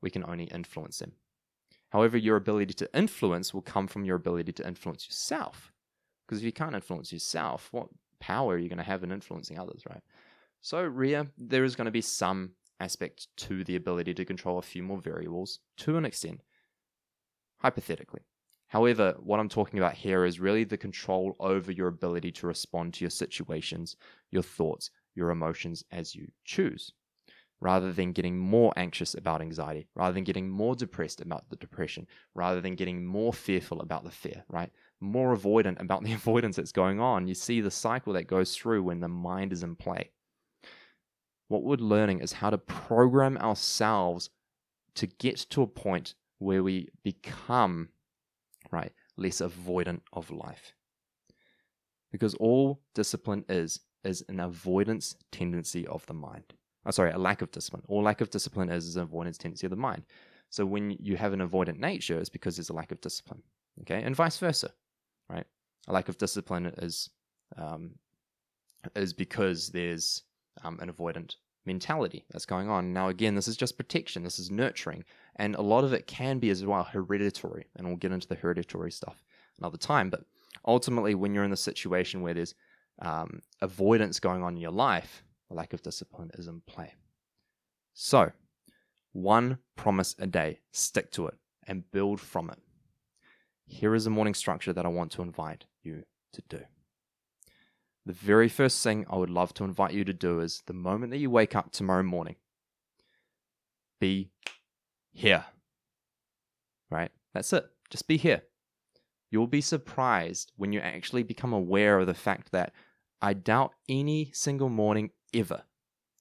we 0.00 0.10
can 0.10 0.24
only 0.24 0.44
influence 0.44 0.98
them. 0.98 1.12
However, 1.90 2.16
your 2.16 2.36
ability 2.36 2.74
to 2.74 2.96
influence 2.96 3.52
will 3.52 3.62
come 3.62 3.86
from 3.86 4.04
your 4.04 4.16
ability 4.16 4.52
to 4.52 4.66
influence 4.66 5.06
yourself. 5.06 5.72
Because 6.26 6.38
if 6.38 6.44
you 6.44 6.52
can't 6.52 6.74
influence 6.74 7.12
yourself, 7.12 7.68
what 7.72 7.88
power 8.20 8.54
are 8.54 8.58
you 8.58 8.68
going 8.68 8.78
to 8.78 8.84
have 8.84 9.02
in 9.02 9.10
influencing 9.10 9.58
others, 9.58 9.82
right? 9.88 10.02
So, 10.60 10.82
Ria, 10.82 11.26
there 11.38 11.64
is 11.64 11.76
going 11.76 11.86
to 11.86 11.90
be 11.90 12.00
some 12.00 12.52
aspect 12.80 13.28
to 13.38 13.64
the 13.64 13.76
ability 13.76 14.14
to 14.14 14.24
control 14.24 14.58
a 14.58 14.62
few 14.62 14.82
more 14.82 14.98
variables 14.98 15.60
to 15.78 15.96
an 15.96 16.04
extent, 16.04 16.42
hypothetically. 17.58 18.20
However, 18.68 19.16
what 19.18 19.40
I'm 19.40 19.48
talking 19.48 19.78
about 19.78 19.94
here 19.94 20.24
is 20.24 20.38
really 20.38 20.64
the 20.64 20.76
control 20.76 21.34
over 21.40 21.72
your 21.72 21.88
ability 21.88 22.32
to 22.32 22.46
respond 22.46 22.94
to 22.94 23.04
your 23.04 23.10
situations, 23.10 23.96
your 24.30 24.42
thoughts, 24.42 24.90
your 25.14 25.30
emotions 25.30 25.82
as 25.90 26.14
you 26.14 26.28
choose 26.44 26.92
rather 27.60 27.92
than 27.92 28.12
getting 28.12 28.38
more 28.38 28.72
anxious 28.76 29.14
about 29.14 29.42
anxiety, 29.42 29.86
rather 29.94 30.14
than 30.14 30.24
getting 30.24 30.48
more 30.48 30.74
depressed 30.74 31.20
about 31.20 31.48
the 31.50 31.56
depression, 31.56 32.06
rather 32.34 32.60
than 32.60 32.74
getting 32.74 33.04
more 33.04 33.32
fearful 33.32 33.80
about 33.80 34.04
the 34.04 34.10
fear, 34.10 34.42
right? 34.48 34.70
More 35.00 35.36
avoidant 35.36 35.80
about 35.80 36.02
the 36.04 36.12
avoidance 36.14 36.56
that's 36.56 36.72
going 36.72 37.00
on. 37.00 37.26
You 37.26 37.34
see 37.34 37.60
the 37.60 37.70
cycle 37.70 38.14
that 38.14 38.26
goes 38.26 38.56
through 38.56 38.82
when 38.82 39.00
the 39.00 39.08
mind 39.08 39.52
is 39.52 39.62
in 39.62 39.76
play. 39.76 40.10
What 41.50 41.64
we're 41.64 41.76
learning 41.76 42.20
is 42.20 42.32
how 42.32 42.50
to 42.50 42.58
program 42.58 43.36
ourselves 43.38 44.30
to 44.94 45.06
get 45.06 45.36
to 45.50 45.62
a 45.62 45.66
point 45.66 46.14
where 46.38 46.62
we 46.62 46.88
become, 47.02 47.88
right, 48.70 48.92
less 49.16 49.40
avoidant 49.40 50.00
of 50.12 50.30
life. 50.30 50.74
Because 52.10 52.34
all 52.34 52.80
discipline 52.94 53.44
is, 53.48 53.80
is 54.04 54.24
an 54.28 54.40
avoidance 54.40 55.16
tendency 55.30 55.86
of 55.86 56.06
the 56.06 56.14
mind 56.14 56.54
oh, 56.86 56.90
sorry, 56.90 57.12
a 57.12 57.18
lack 57.18 57.42
of 57.42 57.50
discipline. 57.50 57.82
All 57.88 58.02
lack 58.02 58.20
of 58.20 58.30
discipline 58.30 58.70
is, 58.70 58.86
is 58.86 58.96
an 58.96 59.02
avoidance 59.02 59.38
tendency 59.38 59.66
of 59.66 59.70
the 59.70 59.76
mind. 59.76 60.04
So 60.50 60.66
when 60.66 60.90
you 60.90 61.16
have 61.16 61.32
an 61.32 61.40
avoidant 61.40 61.78
nature, 61.78 62.18
it's 62.18 62.28
because 62.28 62.56
there's 62.56 62.70
a 62.70 62.74
lack 62.74 62.92
of 62.92 63.00
discipline. 63.00 63.42
Okay, 63.82 64.02
and 64.02 64.16
vice 64.16 64.36
versa, 64.38 64.70
right? 65.28 65.46
A 65.88 65.92
lack 65.92 66.08
of 66.08 66.18
discipline 66.18 66.66
is 66.78 67.08
um, 67.56 67.92
is 68.96 69.12
because 69.12 69.68
there's 69.68 70.22
um, 70.64 70.78
an 70.80 70.90
avoidant 70.92 71.36
mentality 71.66 72.24
that's 72.30 72.46
going 72.46 72.68
on. 72.68 72.92
Now, 72.92 73.08
again, 73.08 73.34
this 73.34 73.48
is 73.48 73.56
just 73.56 73.76
protection. 73.76 74.22
This 74.22 74.38
is 74.38 74.50
nurturing, 74.50 75.04
and 75.36 75.54
a 75.54 75.62
lot 75.62 75.84
of 75.84 75.92
it 75.92 76.06
can 76.06 76.38
be 76.38 76.50
as 76.50 76.64
well 76.64 76.84
hereditary, 76.84 77.66
and 77.76 77.86
we'll 77.86 77.96
get 77.96 78.12
into 78.12 78.28
the 78.28 78.34
hereditary 78.34 78.92
stuff 78.92 79.22
another 79.58 79.78
time. 79.78 80.10
But 80.10 80.24
ultimately, 80.66 81.14
when 81.14 81.34
you're 81.34 81.44
in 81.44 81.50
the 81.50 81.56
situation 81.56 82.22
where 82.22 82.34
there's 82.34 82.54
um, 83.00 83.40
avoidance 83.60 84.20
going 84.20 84.42
on 84.42 84.54
in 84.54 84.60
your 84.60 84.70
life, 84.70 85.22
a 85.50 85.54
lack 85.54 85.72
of 85.72 85.82
discipline 85.82 86.30
is 86.34 86.46
in 86.46 86.60
play. 86.66 86.94
So, 87.94 88.32
one 89.12 89.58
promise 89.76 90.14
a 90.18 90.26
day, 90.26 90.60
stick 90.72 91.10
to 91.12 91.26
it, 91.26 91.34
and 91.66 91.90
build 91.90 92.20
from 92.20 92.50
it. 92.50 92.58
Here 93.66 93.94
is 93.94 94.06
a 94.06 94.10
morning 94.10 94.34
structure 94.34 94.72
that 94.72 94.84
I 94.84 94.88
want 94.88 95.12
to 95.12 95.22
invite 95.22 95.64
you 95.82 96.04
to 96.32 96.42
do. 96.48 96.60
The 98.06 98.12
very 98.12 98.48
first 98.48 98.82
thing 98.82 99.04
I 99.10 99.16
would 99.16 99.30
love 99.30 99.54
to 99.54 99.64
invite 99.64 99.92
you 99.92 100.04
to 100.04 100.12
do 100.12 100.40
is 100.40 100.62
the 100.66 100.72
moment 100.72 101.10
that 101.12 101.18
you 101.18 101.30
wake 101.30 101.54
up 101.54 101.70
tomorrow 101.70 102.02
morning, 102.02 102.36
be 104.00 104.30
here. 105.12 105.44
Right? 106.90 107.10
That's 107.34 107.52
it. 107.52 107.66
Just 107.90 108.08
be 108.08 108.16
here. 108.16 108.42
You'll 109.30 109.46
be 109.46 109.60
surprised 109.60 110.52
when 110.56 110.72
you 110.72 110.80
actually 110.80 111.22
become 111.22 111.52
aware 111.52 112.00
of 112.00 112.06
the 112.06 112.14
fact 112.14 112.52
that 112.52 112.72
I 113.22 113.34
doubt 113.34 113.72
any 113.88 114.30
single 114.32 114.68
morning 114.68 115.10
ever 115.34 115.62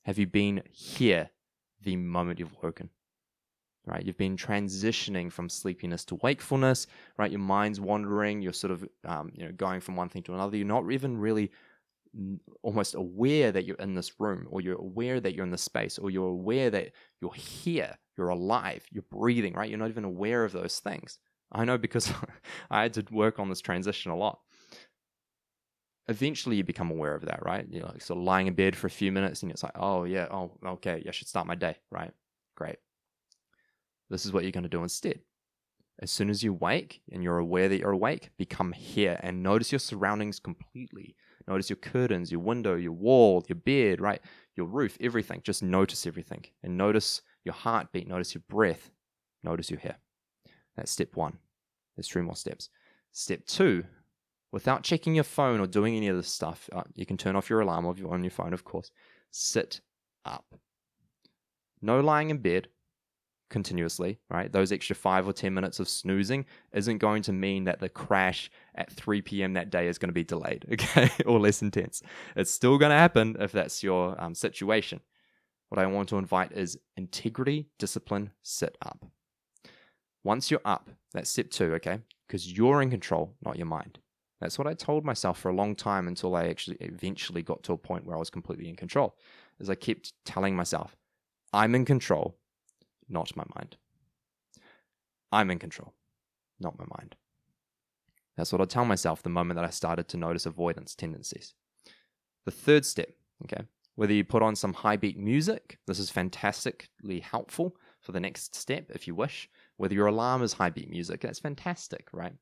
have 0.03 0.19
you 0.19 0.27
been 0.27 0.61
here 0.71 1.29
the 1.81 1.95
moment 1.95 2.39
you've 2.39 2.61
woken. 2.61 2.89
Right? 3.85 4.05
You've 4.05 4.17
been 4.17 4.37
transitioning 4.37 5.31
from 5.31 5.49
sleepiness 5.49 6.05
to 6.05 6.15
wakefulness, 6.21 6.85
right? 7.17 7.31
Your 7.31 7.39
mind's 7.39 7.79
wandering, 7.79 8.41
you're 8.41 8.53
sort 8.53 8.71
of 8.71 8.87
um, 9.05 9.31
you 9.33 9.45
know, 9.45 9.51
going 9.53 9.79
from 9.79 9.95
one 9.95 10.09
thing 10.09 10.21
to 10.23 10.33
another. 10.33 10.57
You're 10.57 10.67
not 10.67 10.91
even 10.91 11.17
really 11.17 11.51
almost 12.63 12.95
aware 12.95 13.51
that 13.51 13.65
you're 13.65 13.75
in 13.77 13.93
this 13.93 14.19
room 14.19 14.47
or 14.49 14.61
you're 14.61 14.79
aware 14.79 15.19
that 15.19 15.35
you're 15.35 15.45
in 15.45 15.51
this 15.51 15.61
space 15.61 15.97
or 15.97 16.09
you're 16.09 16.29
aware 16.29 16.69
that 16.69 16.91
you're 17.21 17.33
here 17.33 17.95
you're 18.17 18.29
alive 18.29 18.83
you're 18.91 19.05
breathing 19.11 19.53
right? 19.53 19.69
You're 19.69 19.79
not 19.79 19.89
even 19.89 20.03
aware 20.03 20.43
of 20.43 20.51
those 20.51 20.79
things. 20.79 21.19
I 21.51 21.65
know 21.65 21.77
because 21.77 22.11
i 22.71 22.81
had 22.81 22.93
to 22.95 23.05
work 23.11 23.39
on 23.39 23.49
this 23.49 23.61
transition 23.61 24.11
a 24.11 24.15
lot. 24.15 24.39
Eventually 26.07 26.55
you 26.55 26.63
become 26.63 26.89
aware 26.89 27.13
of 27.13 27.25
that 27.25 27.45
right? 27.45 27.65
You're 27.69 27.85
like 27.85 28.01
sort 28.01 28.17
of 28.17 28.23
lying 28.23 28.47
in 28.47 28.55
bed 28.55 28.75
for 28.75 28.87
a 28.87 28.91
few 28.91 29.11
minutes 29.11 29.43
and 29.43 29.51
it's 29.51 29.63
like 29.63 29.75
oh 29.75 30.03
yeah 30.03 30.27
oh 30.31 30.57
okay 30.65 31.03
i 31.07 31.11
should 31.11 31.27
start 31.27 31.47
my 31.47 31.55
day 31.55 31.75
right? 31.91 32.11
Great. 32.55 32.77
This 34.09 34.25
is 34.25 34.33
what 34.33 34.43
you're 34.43 34.51
going 34.51 34.63
to 34.63 34.69
do 34.69 34.83
instead. 34.83 35.19
As 36.01 36.09
soon 36.09 36.29
as 36.29 36.43
you 36.43 36.53
wake 36.53 37.01
and 37.11 37.21
you're 37.21 37.37
aware 37.37 37.69
that 37.69 37.79
you're 37.79 37.91
awake 37.91 38.31
become 38.37 38.71
here 38.71 39.19
and 39.21 39.43
notice 39.43 39.71
your 39.71 39.79
surroundings 39.79 40.39
completely 40.39 41.15
Notice 41.49 41.69
your 41.69 41.77
curtains, 41.77 42.31
your 42.31 42.41
window, 42.41 42.75
your 42.75 42.91
wall, 42.91 43.43
your 43.49 43.55
bed, 43.55 43.99
right? 43.99 44.21
Your 44.55 44.67
roof, 44.67 44.97
everything. 45.01 45.41
Just 45.43 45.63
notice 45.63 46.05
everything. 46.05 46.45
And 46.61 46.77
notice 46.77 47.23
your 47.43 47.55
heartbeat, 47.55 48.07
notice 48.07 48.35
your 48.35 48.43
breath, 48.47 48.91
notice 49.43 49.71
your 49.71 49.79
hair. 49.79 49.97
That's 50.77 50.91
step 50.91 51.15
one. 51.15 51.39
There's 51.95 52.07
three 52.07 52.21
more 52.21 52.35
steps. 52.35 52.69
Step 53.11 53.45
two, 53.47 53.83
without 54.51 54.83
checking 54.83 55.15
your 55.15 55.23
phone 55.23 55.59
or 55.59 55.65
doing 55.65 55.97
any 55.97 56.07
of 56.07 56.15
this 56.15 56.31
stuff, 56.31 56.69
uh, 56.71 56.83
you 56.93 57.07
can 57.07 57.17
turn 57.17 57.35
off 57.35 57.49
your 57.49 57.61
alarm 57.61 57.87
on 57.87 58.23
your 58.23 58.31
phone, 58.31 58.53
of 58.53 58.63
course. 58.63 58.91
Sit 59.31 59.81
up. 60.25 60.53
No 61.81 61.99
lying 61.99 62.29
in 62.29 62.37
bed, 62.37 62.67
continuously, 63.49 64.19
right? 64.29 64.51
Those 64.51 64.71
extra 64.71 64.95
five 64.95 65.27
or 65.27 65.33
10 65.33 65.53
minutes 65.53 65.79
of 65.79 65.89
snoozing 65.89 66.45
isn't 66.73 66.99
going 66.99 67.23
to 67.23 67.33
mean 67.33 67.65
that 67.65 67.79
the 67.79 67.89
crash 67.89 68.49
at 68.75 68.91
3 68.91 69.21
p.m. 69.21 69.53
that 69.53 69.69
day 69.69 69.87
is 69.87 69.97
going 69.97 70.09
to 70.09 70.13
be 70.13 70.23
delayed, 70.23 70.65
okay, 70.73 71.09
or 71.25 71.39
less 71.39 71.61
intense. 71.61 72.01
It's 72.35 72.51
still 72.51 72.77
going 72.77 72.91
to 72.91 72.97
happen 72.97 73.35
if 73.39 73.51
that's 73.51 73.83
your 73.83 74.19
um, 74.21 74.35
situation. 74.35 75.01
What 75.69 75.79
I 75.79 75.85
want 75.85 76.09
to 76.09 76.17
invite 76.17 76.51
is 76.51 76.77
integrity, 76.97 77.67
discipline, 77.77 78.31
sit 78.41 78.77
up. 78.81 79.05
Once 80.23 80.49
you're 80.49 80.61
up, 80.65 80.89
that's 81.13 81.29
step 81.29 81.49
two, 81.49 81.73
okay? 81.75 81.99
Because 82.27 82.51
you're 82.51 82.81
in 82.81 82.89
control, 82.89 83.35
not 83.43 83.57
your 83.57 83.67
mind. 83.67 83.99
That's 84.41 84.57
what 84.57 84.67
I 84.67 84.73
told 84.73 85.03
myself 85.05 85.39
for 85.39 85.49
a 85.49 85.55
long 85.55 85.75
time 85.75 86.07
until 86.07 86.35
I 86.35 86.47
actually 86.47 86.77
eventually 86.79 87.41
got 87.41 87.61
to 87.63 87.73
a 87.73 87.77
point 87.77 88.05
where 88.05 88.15
I 88.15 88.19
was 88.19 88.29
completely 88.29 88.69
in 88.69 88.75
control. 88.75 89.15
As 89.59 89.69
I 89.69 89.75
kept 89.75 90.13
telling 90.25 90.55
myself, 90.55 90.95
I'm 91.51 91.75
in 91.75 91.85
control 91.85 92.37
not 93.09 93.35
my 93.35 93.43
mind. 93.55 93.77
I'm 95.31 95.51
in 95.51 95.59
control, 95.59 95.93
not 96.59 96.77
my 96.77 96.85
mind. 96.97 97.15
That's 98.35 98.51
what 98.51 98.61
I 98.61 98.65
tell 98.65 98.85
myself 98.85 99.21
the 99.21 99.29
moment 99.29 99.57
that 99.57 99.65
I 99.65 99.69
started 99.69 100.07
to 100.09 100.17
notice 100.17 100.45
avoidance 100.45 100.95
tendencies. 100.95 101.53
The 102.45 102.51
third 102.51 102.85
step, 102.85 103.09
okay, 103.43 103.63
whether 103.95 104.13
you 104.13 104.23
put 104.23 104.41
on 104.41 104.55
some 104.55 104.73
high 104.73 104.95
beat 104.95 105.17
music, 105.17 105.77
this 105.85 105.99
is 105.99 106.09
fantastically 106.09 107.19
helpful 107.19 107.75
for 107.99 108.13
the 108.13 108.19
next 108.19 108.55
step 108.55 108.85
if 108.91 109.07
you 109.07 109.13
wish. 109.13 109.49
Whether 109.75 109.95
your 109.95 110.07
alarm 110.07 110.41
is 110.41 110.53
high 110.53 110.69
beat 110.69 110.89
music, 110.89 111.19
that's 111.21 111.39
fantastic, 111.39 112.07
right? 112.13 112.33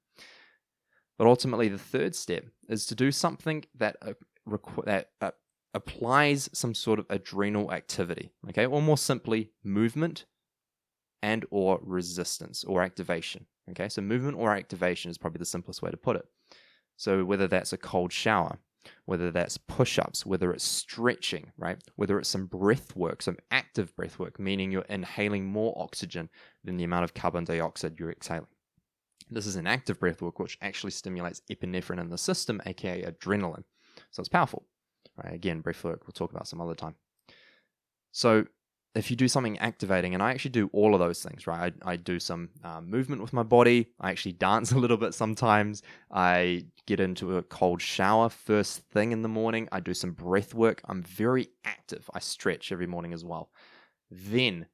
But 1.17 1.25
ultimately, 1.25 1.67
the 1.67 1.79
third 1.79 2.13
step 2.15 2.45
is 2.69 2.85
to 2.85 2.95
do 2.95 3.11
something 3.11 3.65
that 3.75 3.97
uh, 4.03 4.13
requ- 4.47 4.85
that 4.85 5.09
uh, 5.19 5.31
applies 5.73 6.47
some 6.53 6.75
sort 6.75 6.99
of 6.99 7.07
adrenal 7.09 7.71
activity, 7.71 8.31
okay, 8.49 8.67
or 8.67 8.81
more 8.81 8.97
simply, 8.97 9.49
movement 9.63 10.25
and 11.21 11.45
or 11.49 11.79
resistance 11.81 12.63
or 12.63 12.81
activation. 12.81 13.45
Okay, 13.71 13.89
so 13.89 14.01
movement 14.01 14.37
or 14.37 14.55
activation 14.55 15.11
is 15.11 15.17
probably 15.17 15.39
the 15.39 15.45
simplest 15.45 15.81
way 15.81 15.91
to 15.91 15.97
put 15.97 16.15
it. 16.15 16.25
So 16.95 17.25
whether 17.25 17.47
that's 17.47 17.73
a 17.73 17.77
cold 17.77 18.11
shower, 18.13 18.59
whether 19.05 19.31
that's 19.31 19.57
push-ups, 19.57 20.25
whether 20.25 20.51
it's 20.51 20.63
stretching, 20.63 21.51
right? 21.57 21.77
Whether 21.95 22.19
it's 22.19 22.29
some 22.29 22.45
breath 22.45 22.95
work, 22.95 23.21
some 23.21 23.37
active 23.51 23.95
breath 23.95 24.19
work, 24.19 24.39
meaning 24.39 24.71
you're 24.71 24.83
inhaling 24.83 25.45
more 25.45 25.73
oxygen 25.77 26.29
than 26.63 26.77
the 26.77 26.85
amount 26.85 27.03
of 27.03 27.13
carbon 27.13 27.43
dioxide 27.43 27.99
you're 27.99 28.11
exhaling. 28.11 28.47
This 29.29 29.45
is 29.45 29.57
an 29.57 29.67
active 29.67 29.99
breath 29.99 30.21
work 30.21 30.39
which 30.39 30.57
actually 30.61 30.91
stimulates 30.91 31.41
epinephrine 31.51 31.99
in 31.99 32.09
the 32.09 32.17
system, 32.17 32.61
aka 32.65 33.03
adrenaline. 33.03 33.63
So 34.11 34.21
it's 34.21 34.29
powerful. 34.29 34.65
Right? 35.21 35.33
Again, 35.33 35.61
breath 35.61 35.83
work 35.83 36.03
we'll 36.07 36.13
talk 36.13 36.31
about 36.31 36.47
some 36.47 36.61
other 36.61 36.75
time. 36.75 36.95
So 38.11 38.45
if 38.95 39.11
you 39.11 39.15
do 39.15 39.27
something 39.27 39.57
activating, 39.59 40.13
and 40.13 40.23
I 40.23 40.31
actually 40.31 40.51
do 40.51 40.69
all 40.73 40.93
of 40.93 40.99
those 40.99 41.21
things, 41.21 41.45
right? 41.45 41.73
I, 41.83 41.93
I 41.93 41.95
do 41.97 42.19
some 42.19 42.49
um, 42.63 42.89
movement 42.89 43.21
with 43.21 43.33
my 43.33 43.43
body. 43.43 43.89
I 43.99 44.09
actually 44.09 44.31
dance 44.47 44.71
a 44.71 44.77
little 44.77 44.97
bit 44.97 45.13
sometimes. 45.13 45.83
I 46.11 46.65
get 46.85 46.99
into 46.99 47.37
a 47.37 47.43
cold 47.43 47.81
shower 47.81 48.29
first 48.29 48.79
thing 48.89 49.11
in 49.11 49.21
the 49.21 49.29
morning. 49.29 49.67
I 49.71 49.79
do 49.79 49.93
some 49.93 50.11
breath 50.11 50.53
work. 50.53 50.81
I'm 50.85 51.03
very 51.03 51.49
active. 51.63 52.09
I 52.13 52.19
stretch 52.19 52.71
every 52.71 52.87
morning 52.87 53.13
as 53.13 53.23
well. 53.23 53.49
Then, 54.09 54.67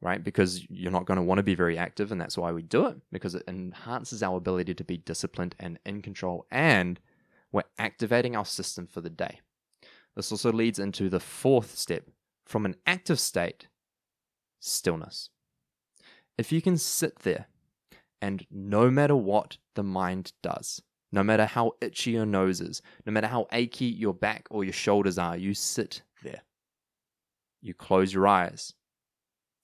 right, 0.00 0.22
because 0.22 0.68
you're 0.70 0.92
not 0.92 1.06
going 1.06 1.16
to 1.16 1.22
want 1.22 1.38
to 1.38 1.42
be 1.42 1.54
very 1.54 1.78
active, 1.78 2.12
and 2.12 2.20
that's 2.20 2.38
why 2.38 2.52
we 2.52 2.62
do 2.62 2.86
it, 2.86 2.96
because 3.10 3.34
it 3.34 3.42
enhances 3.48 4.22
our 4.22 4.36
ability 4.36 4.74
to 4.74 4.84
be 4.84 4.98
disciplined 4.98 5.56
and 5.58 5.78
in 5.84 6.02
control, 6.02 6.46
and 6.50 7.00
we're 7.50 7.62
activating 7.78 8.36
our 8.36 8.44
system 8.44 8.86
for 8.86 9.00
the 9.00 9.10
day. 9.10 9.40
This 10.14 10.32
also 10.32 10.52
leads 10.52 10.78
into 10.78 11.08
the 11.08 11.20
fourth 11.20 11.76
step, 11.76 12.08
from 12.46 12.64
an 12.64 12.76
active 12.86 13.20
state, 13.20 13.68
stillness. 14.60 15.30
If 16.38 16.52
you 16.52 16.62
can 16.62 16.78
sit 16.78 17.20
there 17.20 17.46
and 18.22 18.46
no 18.50 18.90
matter 18.90 19.16
what 19.16 19.58
the 19.74 19.82
mind 19.82 20.32
does, 20.42 20.80
no 21.12 21.22
matter 21.22 21.46
how 21.46 21.72
itchy 21.80 22.12
your 22.12 22.26
nose 22.26 22.60
is, 22.60 22.82
no 23.04 23.12
matter 23.12 23.26
how 23.26 23.46
achy 23.52 23.86
your 23.86 24.14
back 24.14 24.46
or 24.50 24.64
your 24.64 24.72
shoulders 24.72 25.18
are, 25.18 25.36
you 25.36 25.54
sit 25.54 26.02
there. 26.22 26.42
You 27.62 27.74
close 27.74 28.12
your 28.12 28.26
eyes. 28.26 28.74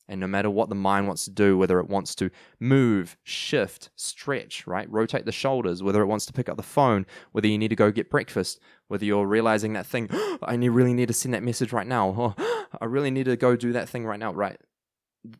And 0.08 0.20
no 0.20 0.26
matter 0.26 0.50
what 0.50 0.68
the 0.68 0.74
mind 0.74 1.06
wants 1.06 1.24
to 1.24 1.30
do, 1.30 1.56
whether 1.56 1.78
it 1.78 1.88
wants 1.88 2.14
to 2.16 2.30
move, 2.58 3.16
shift, 3.22 3.90
stretch, 3.96 4.66
right? 4.66 4.90
Rotate 4.90 5.24
the 5.24 5.32
shoulders, 5.32 5.82
whether 5.82 6.02
it 6.02 6.06
wants 6.06 6.26
to 6.26 6.32
pick 6.32 6.48
up 6.48 6.56
the 6.56 6.62
phone, 6.62 7.06
whether 7.30 7.46
you 7.46 7.56
need 7.56 7.68
to 7.68 7.76
go 7.76 7.90
get 7.90 8.10
breakfast, 8.10 8.58
whether 8.88 9.04
you're 9.04 9.26
realizing 9.26 9.72
that 9.74 9.86
thing, 9.86 10.08
I 10.42 10.54
really 10.54 10.92
need 10.92 11.08
to 11.08 11.14
send 11.14 11.34
that 11.34 11.42
message 11.42 11.72
right 11.72 11.86
now. 11.86 12.34
I 12.80 12.84
really 12.84 13.10
need 13.10 13.26
to 13.26 13.36
go 13.36 13.54
do 13.56 13.72
that 13.72 13.88
thing 13.88 14.04
right 14.04 14.18
now, 14.18 14.32
right? 14.32 14.60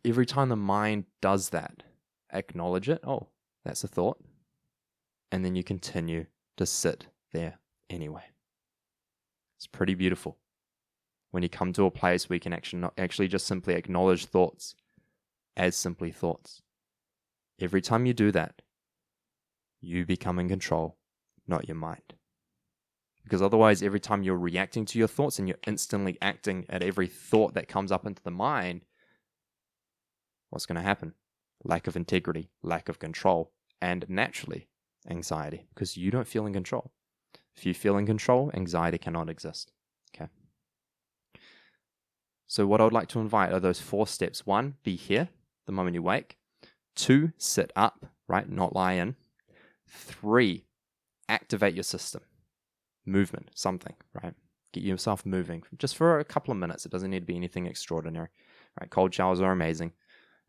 Every 0.05 0.25
time 0.25 0.49
the 0.49 0.55
mind 0.55 1.05
does 1.21 1.49
that, 1.49 1.83
acknowledge 2.31 2.87
it. 2.87 3.01
Oh, 3.05 3.27
that's 3.65 3.83
a 3.83 3.87
thought. 3.87 4.23
And 5.31 5.43
then 5.43 5.55
you 5.55 5.63
continue 5.63 6.27
to 6.57 6.65
sit 6.65 7.07
there 7.33 7.59
anyway. 7.89 8.23
It's 9.57 9.67
pretty 9.67 9.95
beautiful 9.95 10.37
when 11.33 11.41
you 11.41 11.49
come 11.49 11.73
to 11.73 11.85
a 11.85 11.89
place 11.89 12.29
where 12.29 12.35
you 12.35 12.39
can 12.39 12.53
actually, 12.53 12.87
actually 12.95 13.27
just 13.27 13.47
simply 13.47 13.73
acknowledge 13.73 14.27
thoughts 14.27 14.75
as 15.57 15.75
simply 15.75 16.11
thoughts. 16.11 16.61
Every 17.59 17.81
time 17.81 18.05
you 18.05 18.13
do 18.13 18.31
that, 18.33 18.61
you 19.81 20.05
become 20.05 20.37
in 20.37 20.47
control, 20.47 20.95
not 21.47 21.67
your 21.67 21.75
mind. 21.75 22.13
Because 23.23 23.41
otherwise, 23.41 23.81
every 23.81 23.99
time 23.99 24.21
you're 24.21 24.37
reacting 24.37 24.85
to 24.85 24.99
your 24.99 25.07
thoughts 25.07 25.39
and 25.39 25.47
you're 25.47 25.57
instantly 25.65 26.19
acting 26.21 26.67
at 26.69 26.83
every 26.83 27.07
thought 27.07 27.55
that 27.55 27.67
comes 27.67 27.91
up 27.91 28.05
into 28.05 28.21
the 28.21 28.29
mind, 28.29 28.85
what's 30.51 30.67
going 30.67 30.75
to 30.75 30.83
happen? 30.83 31.15
Lack 31.63 31.87
of 31.87 31.95
integrity, 31.95 32.51
lack 32.61 32.89
of 32.89 32.99
control, 32.99 33.51
and 33.81 34.05
naturally, 34.07 34.67
anxiety, 35.09 35.65
because 35.73 35.97
you 35.97 36.11
don't 36.11 36.27
feel 36.27 36.45
in 36.45 36.53
control. 36.53 36.91
If 37.55 37.65
you 37.65 37.73
feel 37.73 37.97
in 37.97 38.05
control, 38.05 38.51
anxiety 38.53 38.99
cannot 38.99 39.31
exist. 39.31 39.71
So, 42.53 42.67
what 42.67 42.79
I 42.79 42.83
would 42.83 42.93
like 42.93 43.07
to 43.07 43.19
invite 43.19 43.51
are 43.51 43.59
those 43.59 43.81
four 43.81 44.05
steps. 44.05 44.45
One, 44.45 44.75
be 44.83 44.95
here 44.95 45.29
the 45.65 45.71
moment 45.71 45.95
you 45.95 46.03
wake. 46.03 46.37
Two, 46.95 47.31
sit 47.35 47.73
up, 47.75 48.05
right? 48.27 48.47
Not 48.47 48.75
lie 48.75 48.91
in. 48.93 49.15
Three, 49.87 50.67
activate 51.27 51.73
your 51.73 51.83
system 51.83 52.21
movement, 53.07 53.49
something, 53.55 53.95
right? 54.21 54.35
Get 54.71 54.83
yourself 54.83 55.25
moving 55.25 55.63
just 55.79 55.97
for 55.97 56.19
a 56.19 56.23
couple 56.23 56.51
of 56.51 56.59
minutes. 56.59 56.85
It 56.85 56.91
doesn't 56.91 57.09
need 57.09 57.21
to 57.21 57.25
be 57.25 57.35
anything 57.35 57.65
extraordinary, 57.65 58.29
right? 58.79 58.89
Cold 58.91 59.15
showers 59.15 59.41
are 59.41 59.51
amazing. 59.51 59.93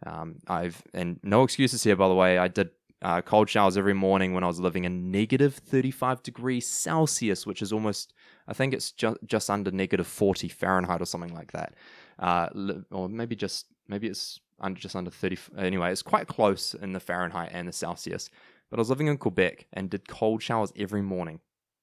Um, 0.04 0.40
I've 0.46 0.82
and 0.92 1.18
no 1.22 1.42
excuses 1.42 1.84
here, 1.84 1.96
by 1.96 2.08
the 2.08 2.14
way. 2.14 2.36
I 2.36 2.48
did 2.48 2.68
uh, 3.00 3.22
cold 3.22 3.48
showers 3.48 3.78
every 3.78 3.94
morning 3.94 4.34
when 4.34 4.44
I 4.44 4.48
was 4.48 4.60
living 4.60 4.84
in 4.84 5.10
negative 5.10 5.54
35 5.54 6.22
degrees 6.22 6.66
Celsius, 6.66 7.46
which 7.46 7.62
is 7.62 7.72
almost, 7.72 8.12
I 8.46 8.52
think 8.52 8.74
it's 8.74 8.92
just 8.92 9.18
just 9.26 9.50
under 9.50 9.70
negative 9.70 10.06
40 10.06 10.48
Fahrenheit 10.48 11.00
or 11.00 11.06
something 11.06 11.34
like 11.34 11.52
that, 11.52 11.74
uh, 12.18 12.48
or 12.90 13.08
maybe 13.08 13.36
just 13.36 13.66
maybe 13.88 14.06
it's 14.06 14.40
under 14.60 14.80
just 14.80 14.96
under 14.96 15.10
30. 15.10 15.38
Anyway, 15.58 15.90
it's 15.90 16.02
quite 16.02 16.26
close 16.26 16.74
in 16.74 16.92
the 16.92 17.00
Fahrenheit 17.00 17.50
and 17.52 17.68
the 17.68 17.72
Celsius. 17.72 18.30
But 18.70 18.78
I 18.78 18.80
was 18.80 18.90
living 18.90 19.06
in 19.06 19.18
Quebec 19.18 19.66
and 19.72 19.90
did 19.90 20.08
cold 20.08 20.42
showers 20.42 20.72
every 20.76 21.02
morning. 21.02 21.40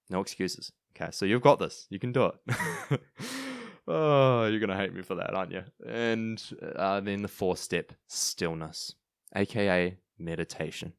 No 0.09 0.19
excuses. 0.19 0.71
Okay, 0.95 1.11
so 1.11 1.25
you've 1.25 1.41
got 1.41 1.59
this. 1.59 1.87
You 1.89 1.99
can 1.99 2.11
do 2.11 2.25
it. 2.25 3.01
oh, 3.87 4.45
you're 4.45 4.59
gonna 4.59 4.77
hate 4.77 4.93
me 4.93 5.01
for 5.01 5.15
that, 5.15 5.33
aren't 5.33 5.51
you? 5.51 5.63
And 5.87 6.41
uh, 6.75 6.99
then 6.99 7.21
the 7.21 7.27
fourth 7.27 7.59
step, 7.59 7.93
stillness, 8.07 8.95
aka 9.35 9.97
meditation. 10.19 10.93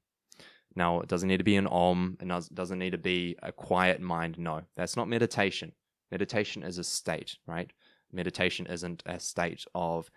Now, 0.75 1.01
it 1.01 1.09
doesn't 1.09 1.29
need 1.29 1.39
to 1.39 1.45
be 1.45 1.57
an 1.57 1.67
om. 1.67 2.17
It 2.21 2.29
does- 2.29 2.49
doesn't 2.49 2.79
need 2.79 2.91
to 2.91 2.99
be 2.99 3.37
a 3.43 3.53
quiet 3.53 4.01
mind. 4.01 4.39
No, 4.39 4.63
that's 4.75 4.97
not 4.97 5.09
meditation. 5.09 5.73
Meditation 6.11 6.63
is 6.63 6.79
a 6.79 6.85
state, 6.85 7.39
right? 7.47 7.73
Meditation 8.13 8.67
isn't 8.67 9.03
a 9.07 9.19
state 9.19 9.65
of 9.75 10.11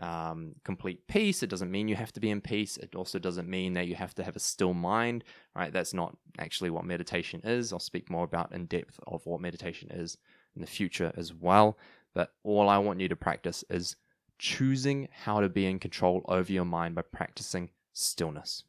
um, 0.00 0.54
complete 0.64 1.06
peace. 1.08 1.42
It 1.42 1.50
doesn't 1.50 1.70
mean 1.70 1.88
you 1.88 1.96
have 1.96 2.12
to 2.12 2.20
be 2.20 2.30
in 2.30 2.40
peace. 2.40 2.76
It 2.76 2.94
also 2.94 3.18
doesn't 3.18 3.48
mean 3.48 3.72
that 3.72 3.88
you 3.88 3.96
have 3.96 4.14
to 4.14 4.22
have 4.22 4.36
a 4.36 4.40
still 4.40 4.74
mind, 4.74 5.24
right? 5.56 5.72
That's 5.72 5.92
not 5.94 6.16
actually 6.38 6.70
what 6.70 6.84
meditation 6.84 7.40
is. 7.42 7.72
I'll 7.72 7.80
speak 7.80 8.08
more 8.08 8.24
about 8.24 8.52
in 8.52 8.66
depth 8.66 9.00
of 9.06 9.26
what 9.26 9.40
meditation 9.40 9.90
is 9.90 10.16
in 10.54 10.60
the 10.60 10.68
future 10.68 11.12
as 11.16 11.34
well. 11.34 11.78
But 12.14 12.32
all 12.44 12.68
I 12.68 12.78
want 12.78 13.00
you 13.00 13.08
to 13.08 13.16
practice 13.16 13.64
is 13.70 13.96
choosing 14.38 15.08
how 15.10 15.40
to 15.40 15.48
be 15.48 15.66
in 15.66 15.80
control 15.80 16.24
over 16.28 16.52
your 16.52 16.64
mind 16.64 16.94
by 16.94 17.02
practicing 17.02 17.70
stillness 17.92 18.62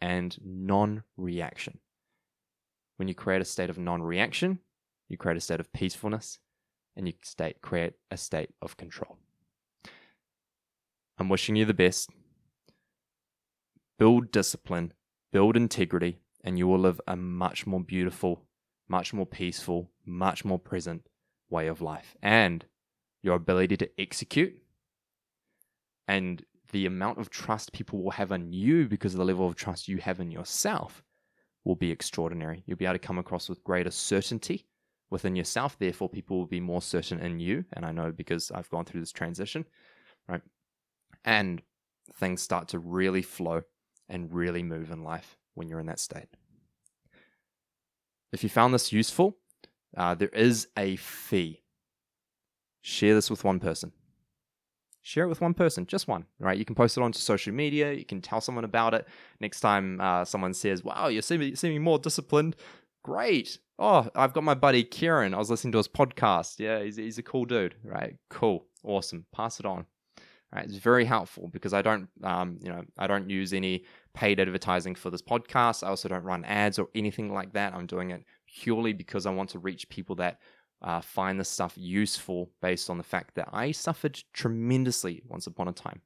and 0.00 0.36
non 0.42 1.02
reaction. 1.16 1.78
When 2.96 3.08
you 3.08 3.14
create 3.14 3.42
a 3.42 3.44
state 3.44 3.70
of 3.70 3.78
non 3.78 4.02
reaction, 4.02 4.60
you 5.08 5.16
create 5.16 5.36
a 5.36 5.40
state 5.40 5.60
of 5.60 5.72
peacefulness 5.72 6.38
and 6.96 7.06
you 7.06 7.14
state, 7.22 7.62
create 7.62 7.94
a 8.10 8.16
state 8.16 8.50
of 8.60 8.76
control. 8.76 9.18
I'm 11.18 11.28
wishing 11.28 11.56
you 11.56 11.64
the 11.64 11.74
best. 11.74 12.10
Build 13.98 14.30
discipline, 14.30 14.92
build 15.32 15.56
integrity, 15.56 16.18
and 16.44 16.58
you 16.58 16.68
will 16.68 16.78
live 16.78 17.00
a 17.06 17.16
much 17.16 17.66
more 17.66 17.80
beautiful, 17.80 18.44
much 18.88 19.12
more 19.12 19.26
peaceful, 19.26 19.90
much 20.06 20.44
more 20.44 20.58
present 20.58 21.08
way 21.50 21.66
of 21.66 21.80
life. 21.80 22.16
And 22.22 22.64
your 23.22 23.34
ability 23.34 23.76
to 23.78 23.90
execute 23.98 24.54
and 26.06 26.44
the 26.72 26.86
amount 26.86 27.18
of 27.18 27.30
trust 27.30 27.72
people 27.72 28.02
will 28.02 28.10
have 28.10 28.32
in 28.32 28.52
you 28.52 28.88
because 28.88 29.14
of 29.14 29.18
the 29.18 29.24
level 29.24 29.46
of 29.46 29.56
trust 29.56 29.88
you 29.88 29.98
have 29.98 30.20
in 30.20 30.30
yourself 30.30 31.02
will 31.64 31.76
be 31.76 31.90
extraordinary. 31.90 32.62
You'll 32.66 32.76
be 32.76 32.84
able 32.84 32.94
to 32.94 32.98
come 32.98 33.18
across 33.18 33.48
with 33.48 33.64
greater 33.64 33.90
certainty 33.90 34.66
within 35.10 35.36
yourself. 35.36 35.78
Therefore, 35.78 36.08
people 36.08 36.38
will 36.38 36.46
be 36.46 36.60
more 36.60 36.82
certain 36.82 37.20
in 37.20 37.40
you. 37.40 37.64
And 37.72 37.84
I 37.84 37.92
know 37.92 38.12
because 38.12 38.50
I've 38.50 38.70
gone 38.70 38.84
through 38.84 39.00
this 39.00 39.12
transition, 39.12 39.64
right? 40.28 40.42
And 41.24 41.62
things 42.16 42.42
start 42.42 42.68
to 42.68 42.78
really 42.78 43.22
flow 43.22 43.62
and 44.08 44.32
really 44.32 44.62
move 44.62 44.90
in 44.90 45.02
life 45.02 45.36
when 45.54 45.68
you're 45.68 45.80
in 45.80 45.86
that 45.86 46.00
state. 46.00 46.28
If 48.32 48.42
you 48.42 48.48
found 48.48 48.74
this 48.74 48.92
useful, 48.92 49.36
uh, 49.96 50.14
there 50.14 50.28
is 50.28 50.68
a 50.76 50.96
fee. 50.96 51.62
Share 52.82 53.14
this 53.14 53.30
with 53.30 53.44
one 53.44 53.58
person. 53.58 53.92
Share 55.08 55.24
it 55.24 55.28
with 55.28 55.40
one 55.40 55.54
person, 55.54 55.86
just 55.86 56.06
one, 56.06 56.26
right? 56.38 56.58
You 56.58 56.66
can 56.66 56.74
post 56.74 56.98
it 56.98 57.02
onto 57.02 57.18
social 57.18 57.54
media. 57.54 57.94
You 57.94 58.04
can 58.04 58.20
tell 58.20 58.42
someone 58.42 58.64
about 58.64 58.92
it. 58.92 59.08
Next 59.40 59.60
time 59.60 59.98
uh, 60.02 60.26
someone 60.26 60.52
says, 60.52 60.84
Wow, 60.84 61.08
you're 61.08 61.22
seeming, 61.22 61.56
seeming 61.56 61.82
more 61.82 61.98
disciplined. 61.98 62.56
Great. 63.02 63.58
Oh, 63.78 64.06
I've 64.14 64.34
got 64.34 64.44
my 64.44 64.52
buddy 64.52 64.84
Kieran. 64.84 65.32
I 65.32 65.38
was 65.38 65.48
listening 65.48 65.72
to 65.72 65.78
his 65.78 65.88
podcast. 65.88 66.58
Yeah, 66.58 66.82
he's, 66.82 66.96
he's 66.96 67.16
a 67.16 67.22
cool 67.22 67.46
dude, 67.46 67.74
right? 67.82 68.16
Cool. 68.28 68.66
Awesome. 68.84 69.24
Pass 69.34 69.60
it 69.60 69.64
on. 69.64 69.86
Right, 70.54 70.66
it's 70.66 70.76
very 70.76 71.06
helpful 71.06 71.48
because 71.48 71.72
I 71.72 71.80
don't, 71.80 72.08
um, 72.22 72.58
you 72.62 72.68
know, 72.68 72.82
I 72.98 73.06
don't 73.06 73.30
use 73.30 73.54
any 73.54 73.84
paid 74.12 74.40
advertising 74.40 74.94
for 74.94 75.08
this 75.08 75.22
podcast. 75.22 75.82
I 75.84 75.88
also 75.88 76.08
don't 76.08 76.24
run 76.24 76.44
ads 76.44 76.78
or 76.78 76.88
anything 76.94 77.32
like 77.32 77.54
that. 77.54 77.74
I'm 77.74 77.86
doing 77.86 78.10
it 78.10 78.24
purely 78.46 78.92
because 78.92 79.24
I 79.24 79.30
want 79.30 79.50
to 79.50 79.58
reach 79.58 79.88
people 79.88 80.16
that 80.16 80.40
uh, 80.82 81.00
find 81.00 81.38
this 81.38 81.48
stuff 81.48 81.72
useful 81.76 82.50
based 82.62 82.90
on 82.90 82.98
the 82.98 83.04
fact 83.04 83.34
that 83.34 83.48
I 83.52 83.72
suffered 83.72 84.22
tremendously 84.32 85.22
once 85.26 85.46
upon 85.46 85.68
a 85.68 85.72
time, 85.72 86.02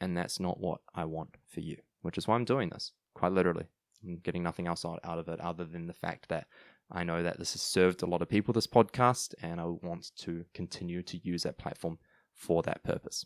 and 0.00 0.16
that's 0.16 0.40
not 0.40 0.60
what 0.60 0.80
I 0.94 1.04
want 1.04 1.36
for 1.48 1.60
you. 1.60 1.76
Which 2.02 2.18
is 2.18 2.26
why 2.26 2.34
I'm 2.34 2.44
doing 2.44 2.68
this. 2.68 2.92
Quite 3.14 3.32
literally, 3.32 3.66
I'm 4.04 4.16
getting 4.16 4.42
nothing 4.42 4.66
else 4.66 4.84
out 4.84 5.00
of 5.04 5.28
it 5.28 5.40
other 5.40 5.64
than 5.64 5.86
the 5.86 5.92
fact 5.92 6.28
that 6.28 6.46
I 6.90 7.04
know 7.04 7.22
that 7.22 7.38
this 7.38 7.52
has 7.52 7.62
served 7.62 8.02
a 8.02 8.06
lot 8.06 8.22
of 8.22 8.28
people. 8.28 8.52
This 8.52 8.66
podcast, 8.66 9.34
and 9.40 9.60
I 9.60 9.64
want 9.64 10.10
to 10.18 10.44
continue 10.52 11.02
to 11.04 11.18
use 11.22 11.44
that 11.44 11.58
platform 11.58 11.98
for 12.34 12.62
that 12.64 12.82
purpose. 12.84 13.24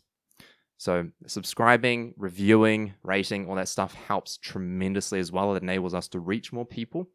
So, 0.77 1.09
subscribing, 1.25 2.13
reviewing, 2.17 2.93
rating, 3.03 3.47
all 3.47 3.55
that 3.55 3.67
stuff 3.67 3.93
helps 3.95 4.37
tremendously 4.37 5.19
as 5.19 5.31
well. 5.31 5.55
It 5.55 5.63
enables 5.63 5.95
us 5.95 6.07
to 6.09 6.19
reach 6.19 6.53
more 6.53 6.65
people 6.65 7.09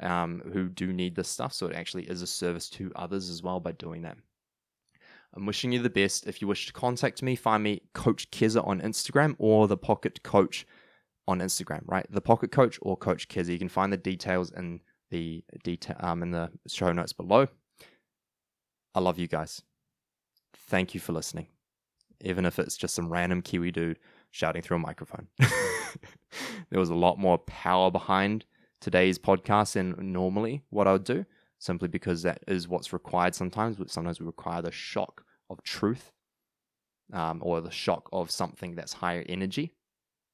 um, 0.00 0.42
who 0.52 0.68
do 0.68 0.92
need 0.92 1.14
this 1.14 1.28
stuff. 1.28 1.52
So, 1.52 1.66
it 1.66 1.76
actually 1.76 2.04
is 2.04 2.22
a 2.22 2.26
service 2.26 2.68
to 2.70 2.92
others 2.96 3.28
as 3.30 3.42
well 3.42 3.60
by 3.60 3.72
doing 3.72 4.02
that. 4.02 4.16
I'm 5.34 5.46
wishing 5.46 5.72
you 5.72 5.80
the 5.80 5.90
best. 5.90 6.26
If 6.26 6.42
you 6.42 6.48
wish 6.48 6.66
to 6.66 6.72
contact 6.72 7.22
me, 7.22 7.36
find 7.36 7.62
me 7.62 7.82
Coach 7.94 8.30
Keza 8.30 8.66
on 8.66 8.80
Instagram 8.80 9.34
or 9.38 9.66
the 9.66 9.78
Pocket 9.78 10.22
Coach 10.22 10.66
on 11.26 11.38
Instagram, 11.38 11.82
right? 11.86 12.06
The 12.10 12.20
Pocket 12.20 12.52
Coach 12.52 12.78
or 12.82 12.96
Coach 12.96 13.28
Keza. 13.28 13.48
You 13.48 13.58
can 13.58 13.70
find 13.70 13.92
the 13.92 13.96
details 13.96 14.50
in 14.50 14.80
the 15.10 15.42
detail 15.64 15.96
um, 16.00 16.22
in 16.22 16.32
the 16.32 16.50
show 16.66 16.92
notes 16.92 17.14
below. 17.14 17.48
I 18.94 19.00
love 19.00 19.18
you 19.18 19.26
guys. 19.26 19.62
Thank 20.54 20.92
you 20.92 21.00
for 21.00 21.12
listening 21.12 21.46
even 22.22 22.46
if 22.46 22.58
it's 22.58 22.76
just 22.76 22.94
some 22.94 23.12
random 23.12 23.42
Kiwi 23.42 23.70
dude 23.70 23.98
shouting 24.30 24.62
through 24.62 24.76
a 24.76 24.80
microphone. 24.80 25.28
there 26.70 26.80
was 26.80 26.90
a 26.90 26.94
lot 26.94 27.18
more 27.18 27.38
power 27.38 27.90
behind 27.90 28.44
today's 28.82 29.18
podcast 29.18 29.72
than 29.72 29.94
normally 30.12 30.62
what 30.68 30.86
I 30.86 30.92
would 30.92 31.04
do, 31.04 31.24
simply 31.58 31.88
because 31.88 32.22
that 32.22 32.42
is 32.46 32.68
what's 32.68 32.92
required 32.92 33.34
sometimes. 33.34 33.76
But 33.76 33.90
sometimes 33.90 34.20
we 34.20 34.26
require 34.26 34.60
the 34.60 34.72
shock 34.72 35.24
of 35.48 35.62
truth 35.62 36.12
um, 37.12 37.40
or 37.42 37.60
the 37.60 37.70
shock 37.70 38.08
of 38.12 38.30
something 38.30 38.74
that's 38.74 38.92
higher 38.92 39.24
energy 39.28 39.72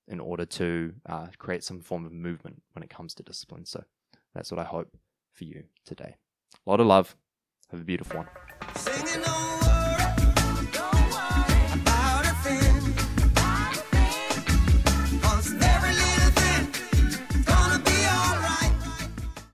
in 0.08 0.18
order 0.18 0.46
to 0.46 0.94
uh, 1.06 1.26
create 1.36 1.62
some 1.62 1.80
form 1.80 2.06
of 2.06 2.12
movement 2.12 2.62
when 2.72 2.82
it 2.82 2.90
comes 2.90 3.14
to 3.14 3.22
discipline. 3.22 3.66
So 3.66 3.84
that's 4.34 4.50
what 4.50 4.58
I 4.58 4.64
hope 4.64 4.96
for 5.32 5.44
you 5.44 5.64
today. 5.84 6.16
A 6.66 6.70
lot 6.70 6.80
of 6.80 6.86
love. 6.86 7.14
Have 7.70 7.80
a 7.80 7.84
beautiful 7.84 8.24
one. 8.24 9.57